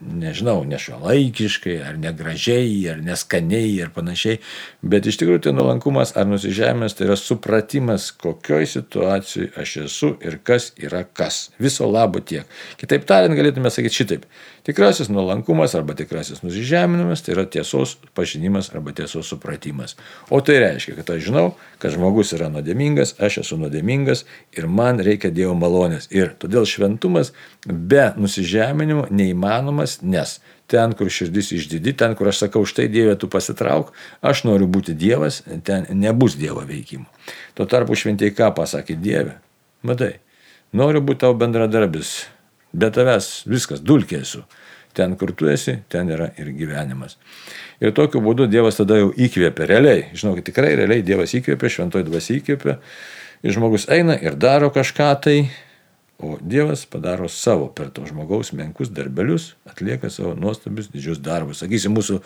nežinau, 0.00 0.62
nešuolaikiškai, 0.68 1.76
ar 1.88 1.98
negražiai, 1.98 2.76
ar 2.92 3.00
neskaniai, 3.04 3.72
ar 3.82 3.90
panašiai, 3.94 4.38
bet 4.82 5.08
iš 5.10 5.18
tikrųjų 5.20 5.46
tai 5.48 5.54
nuolankumas 5.56 6.14
ar 6.18 6.28
nusižemės 6.30 6.94
tai 6.98 7.08
yra 7.08 7.16
supratimas, 7.18 8.10
kokioj 8.12 8.68
situacijoje 8.74 9.50
aš 9.58 9.76
esu 9.86 10.12
ir 10.24 10.38
kas 10.44 10.70
yra 10.78 11.02
kas. 11.04 11.48
Viso 11.58 11.88
labo 11.90 12.22
tiek. 12.22 12.46
Kitaip 12.80 13.08
tariant, 13.08 13.36
galėtume 13.38 13.72
sakyti 13.74 14.02
šitaip. 14.02 14.28
Tikrasis 14.68 15.08
nuolankumas 15.08 15.72
arba 15.74 15.94
tikrasis 15.96 16.42
nusižeminimas 16.42 17.22
tai 17.24 17.32
yra 17.32 17.46
tiesos 17.48 17.94
pažinimas 18.14 18.68
arba 18.74 18.92
tiesos 18.92 19.30
supratimas. 19.32 19.94
O 20.28 20.42
tai 20.44 20.58
reiškia, 20.60 20.98
kad 20.98 21.14
aš 21.14 21.22
žinau, 21.24 21.44
kad 21.80 21.94
žmogus 21.94 22.34
yra 22.36 22.50
nuodėmingas, 22.52 23.14
aš 23.16 23.38
esu 23.46 23.56
nuodėmingas 23.56 24.26
ir 24.52 24.68
man 24.68 25.00
reikia 25.00 25.30
Dievo 25.32 25.54
malonės. 25.56 26.10
Ir 26.12 26.34
todėl 26.36 26.68
šventumas 26.68 27.32
be 27.64 28.10
nusižeminimo 28.20 29.06
neįmanomas, 29.08 29.87
nes 30.02 30.36
ten, 30.68 30.92
kur 30.92 31.08
širdis 31.12 31.50
išdidi, 31.56 31.94
ten, 31.96 32.14
kur 32.18 32.28
aš 32.28 32.44
sakau, 32.44 32.62
štai 32.68 32.88
Dieve, 32.92 33.16
tu 33.16 33.30
pasitrauk, 33.32 33.94
aš 34.20 34.44
noriu 34.44 34.68
būti 34.68 34.94
Dievas, 34.98 35.40
ten 35.64 35.88
nebus 35.96 36.36
Dievo 36.38 36.62
veikimo. 36.68 37.08
Tuo 37.56 37.66
tarpu 37.68 37.96
šventieji 37.96 38.36
ką 38.36 38.50
pasakė 38.56 38.98
Dieve? 39.00 39.38
Matai, 39.88 40.18
noriu 40.76 41.00
būti 41.04 41.24
tavo 41.24 41.38
bendradarbis, 41.40 42.26
be 42.76 42.90
tavęs 42.92 43.48
viskas, 43.48 43.80
dulkė 43.80 44.22
esu. 44.22 44.44
Ten, 44.96 45.14
kur 45.20 45.30
tu 45.36 45.46
esi, 45.46 45.76
ten 45.92 46.08
yra 46.10 46.32
ir 46.40 46.48
gyvenimas. 46.56 47.16
Ir 47.78 47.92
tokiu 47.94 48.20
būdu 48.24 48.48
Dievas 48.50 48.80
tada 48.80 48.98
jau 48.98 49.12
įkvėpia, 49.14 49.68
realiai, 49.70 50.08
žinokit, 50.16 50.48
tikrai 50.50 50.72
realiai 50.80 51.04
Dievas 51.06 51.32
įkvėpia, 51.38 51.70
šventoji 51.70 52.08
dvasia 52.08 52.40
įkvėpia, 52.40 52.76
ir 53.46 53.54
žmogus 53.54 53.86
eina 53.94 54.16
ir 54.18 54.34
daro 54.40 54.72
kažką 54.74 55.12
tai, 55.22 55.36
O 56.18 56.36
Dievas 56.42 56.82
padaro 56.82 57.28
savo 57.30 57.68
per 57.70 57.92
to 57.94 58.02
žmogaus 58.02 58.48
menkus 58.50 58.88
darbelius, 58.90 59.52
atlieka 59.70 60.08
savo 60.10 60.32
nuostabius 60.34 60.88
didžius 60.90 61.20
darbus. 61.22 61.60
Sakysim, 61.62 61.94
mūsų 61.94 62.16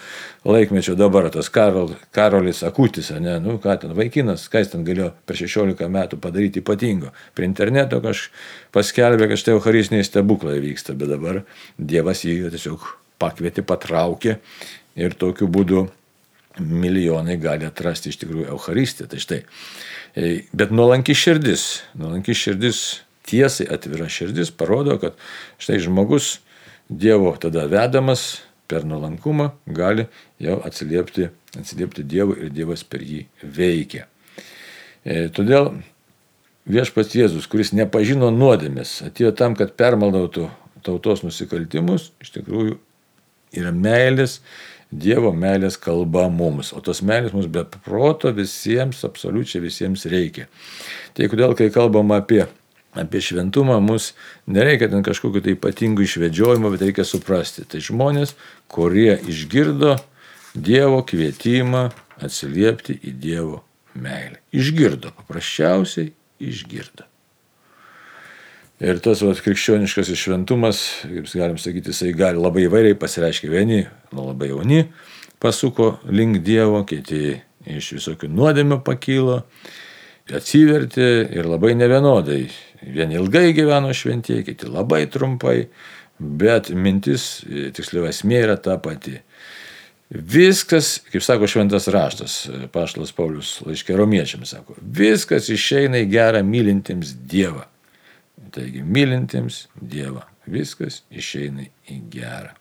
laikmečio 0.49 0.95
dabar 0.97 1.29
tas 1.35 1.51
Karol, 1.53 1.93
Karolis 2.17 2.63
Akutis, 2.65 3.11
ne, 3.21 3.35
nu 3.45 3.59
ką 3.61 3.75
ten 3.83 3.93
vaikinas, 3.99 4.47
ką 4.49 4.63
jis 4.63 4.73
ten 4.73 4.87
galėjo 4.87 5.11
per 5.29 5.37
16 5.37 5.91
metų 5.93 6.21
padaryti 6.25 6.65
ypatingo. 6.65 7.13
Prie 7.37 7.51
interneto 7.51 8.01
kažkas 8.01 8.33
paskelbė, 8.73 9.29
kad 9.29 9.45
štai 9.45 9.59
eucharistiniai 9.59 10.09
stebuklai 10.09 10.57
vyksta, 10.65 10.97
bet 10.97 11.13
dabar 11.13 11.43
Dievas 11.77 12.25
jį 12.25 12.49
tiesiog 12.49 12.89
pakvietė, 13.21 13.61
patraukė 13.61 14.39
ir 14.97 15.21
tokiu 15.21 15.53
būdu 15.53 15.85
milijonai 16.65 17.37
gali 17.37 17.69
atrasti 17.69 18.09
iš 18.09 18.23
tikrųjų 18.25 18.49
Eucharistiją. 18.57 19.13
Tai 19.13 19.21
štai. 19.21 19.45
Bet 20.57 20.73
nuolanki 20.73 21.13
širdis, 21.13 21.83
nuolanki 21.93 22.33
širdis 22.33 23.03
tiesai 23.29 23.69
atvira 23.73 24.09
širdis 24.11 24.53
parodo, 24.55 24.99
kad 25.03 25.19
štai 25.63 25.81
žmogus 25.83 26.39
Dievo 26.93 27.31
tada 27.41 27.65
vedamas 27.71 28.43
per 28.69 28.85
nuolankumą 28.85 29.51
gali 29.67 30.07
jau 30.43 30.59
atsiliepti, 30.67 31.29
atsiliepti 31.57 32.05
Dievui 32.05 32.37
ir 32.43 32.53
Dievas 32.53 32.83
per 32.85 33.05
jį 33.07 33.23
veikia. 33.43 34.09
E, 35.05 35.29
todėl 35.35 35.71
viešpats 36.69 37.15
Jėzus, 37.17 37.49
kuris 37.51 37.73
nepažino 37.77 38.31
nuodėmės, 38.35 39.01
atėjo 39.07 39.33
tam, 39.39 39.57
kad 39.59 39.75
permaldautų 39.79 40.49
tautos 40.87 41.25
nusikaltimus, 41.25 42.11
iš 42.23 42.35
tikrųjų 42.37 42.79
yra 43.63 43.73
meilės, 43.75 44.41
Dievo 44.93 45.31
meilės 45.33 45.79
kalba 45.81 46.27
mums, 46.29 46.75
o 46.77 46.81
tos 46.85 47.01
meilės 47.01 47.33
mums 47.33 47.47
be 47.49 47.63
proto 47.87 48.29
visiems, 48.37 48.99
absoliučiai 49.09 49.63
visiems 49.65 50.05
reikia. 50.13 50.51
Tai 51.17 51.31
kodėl, 51.33 51.55
kai 51.57 51.71
kalbam 51.73 52.13
apie 52.13 52.43
apie 52.93 53.21
šventumą 53.25 53.79
mus 53.81 54.13
nereikia 54.47 54.91
ten 54.93 55.05
kažkokiu 55.05 55.43
tai 55.45 55.57
ypatingu 55.57 56.05
išvedžiojimu, 56.05 56.73
bet 56.75 56.85
reikia 56.85 57.07
suprasti. 57.09 57.65
Tai 57.65 57.81
žmonės, 57.81 58.37
kurie 58.73 59.17
išgirdo 59.29 59.99
Dievo 60.53 61.01
kvietimą 61.09 61.87
atsiliepti 62.21 62.99
į 63.01 63.15
Dievo 63.17 63.63
meilę. 63.97 64.43
Išgirdo, 64.53 65.15
paprasčiausiai 65.17 66.13
išgirdo. 66.43 67.09
Ir 68.83 68.99
tas 68.99 69.21
vat, 69.23 69.39
krikščioniškas 69.39 70.11
šventumas, 70.19 70.83
kaip 71.07 71.29
galim 71.39 71.59
sakyti, 71.61 71.93
jisai 71.95 72.11
gali 72.19 72.41
labai 72.43 72.67
įvairiai 72.67 72.99
pasireiškia. 72.99 73.51
Vieni 73.53 73.85
nu, 74.11 74.25
labai 74.27 74.51
jauni 74.51 74.83
pasuko 75.43 76.01
link 76.11 76.43
Dievo, 76.43 76.83
kiti 76.87 77.39
iš 77.71 77.93
visokių 78.01 78.29
nuodėmių 78.33 78.81
pakilo, 78.83 79.45
atsivertė 80.35 81.09
ir 81.31 81.47
labai 81.47 81.77
nevienodai 81.79 82.43
Vieni 82.83 83.19
ilgai 83.19 83.53
gyveno 83.55 83.93
šventieji, 83.95 84.47
kiti 84.51 84.71
labai 84.71 85.05
trumpai, 85.11 85.67
bet 86.19 86.71
mintis, 86.75 87.43
tiksliau 87.77 88.09
esmė 88.11 88.41
yra 88.47 88.57
ta 88.61 88.79
pati. 88.83 89.19
Viskas, 90.13 90.99
kaip 91.09 91.25
sako 91.25 91.49
šventas 91.49 91.87
raštas, 91.89 92.35
paštas 92.75 93.15
Paulius 93.17 93.55
laiškė 93.65 93.97
romiečiams, 93.97 94.51
sako, 94.53 94.77
viskas 94.83 95.49
išeina 95.53 96.03
į 96.03 96.11
gerą 96.13 96.43
mylintiems 96.45 97.15
Dievą. 97.31 97.65
Taigi, 98.53 98.83
mylintiems 98.85 99.67
Dievą, 99.81 100.27
viskas 100.45 101.01
išeina 101.09 101.65
į 101.89 101.97
gerą. 102.13 102.53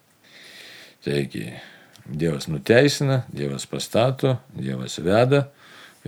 Taigi, 1.03 1.49
Dievas 2.05 2.47
nuteisina, 2.47 3.25
Dievas 3.35 3.67
pastato, 3.67 4.37
Dievas 4.55 4.95
veda, 5.03 5.49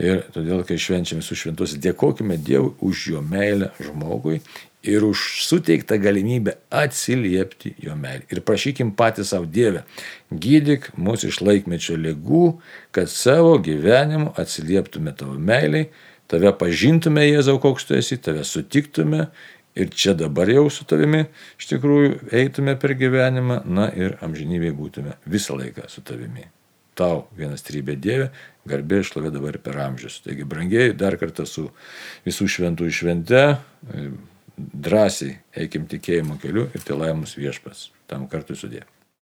Ir 0.01 0.23
todėl, 0.33 0.63
kai 0.65 0.79
švenčiame 0.81 1.21
su 1.21 1.37
šventos, 1.37 1.75
dėkojime 1.77 2.39
Dievui 2.41 2.73
už 2.81 3.07
jo 3.11 3.19
meilę 3.21 3.69
žmogui 3.77 4.39
ir 4.83 5.03
už 5.05 5.45
suteiktą 5.45 5.99
galimybę 6.01 6.55
atsiliepti 6.73 7.75
jo 7.85 7.93
meilį. 7.95 8.25
Ir 8.33 8.41
prašykim 8.43 8.91
patys 8.97 9.31
savo 9.31 9.45
Dievę, 9.45 9.83
gydyk 10.33 10.89
mūsų 10.97 11.29
iš 11.29 11.39
laikmečio 11.45 11.95
lygų, 11.99 12.47
kad 12.95 13.11
savo 13.11 13.55
gyvenimu 13.63 14.33
atsilieptume 14.39 15.13
tavo 15.15 15.37
meiliai, 15.37 15.91
tave 16.27 16.51
pažintume 16.57 17.27
Jėzau, 17.29 17.59
koks 17.61 17.85
tu 17.85 17.95
esi, 17.99 18.17
tave 18.17 18.43
sutiktume 18.47 19.27
ir 19.77 19.93
čia 19.93 20.17
dabar 20.17 20.49
jau 20.49 20.65
su 20.73 20.85
tavimi 20.89 21.23
iš 21.59 21.69
tikrųjų 21.69 22.33
eitume 22.33 22.75
per 22.81 22.97
gyvenimą, 22.97 23.61
na 23.65 23.87
ir 23.93 24.17
amžinybėje 24.25 24.75
būtume 24.77 25.15
visą 25.29 25.57
laiką 25.57 25.87
su 25.89 26.01
tavimi. 26.05 26.49
Tau 26.93 27.23
vienas 27.33 27.63
trybė 27.65 27.95
Dieve, 27.97 28.27
garbė 28.69 29.01
išlovė 29.03 29.33
dabar 29.33 29.57
per 29.63 29.79
amžius. 29.85 30.21
Taigi, 30.25 30.47
brangiai, 30.47 30.93
dar 30.97 31.17
kartą 31.21 31.45
su 31.49 31.67
visų 32.27 32.49
šventų 32.55 32.89
švente, 32.93 33.43
drąsiai 34.57 35.37
eikim 35.63 35.87
tikėjimo 35.91 36.39
keliu 36.41 36.67
ir 36.71 36.85
tai 36.85 36.97
laimus 36.99 37.37
viešpas. 37.39 37.89
Tam 38.07 38.27
kartu 38.31 38.57
sudė. 38.57 38.83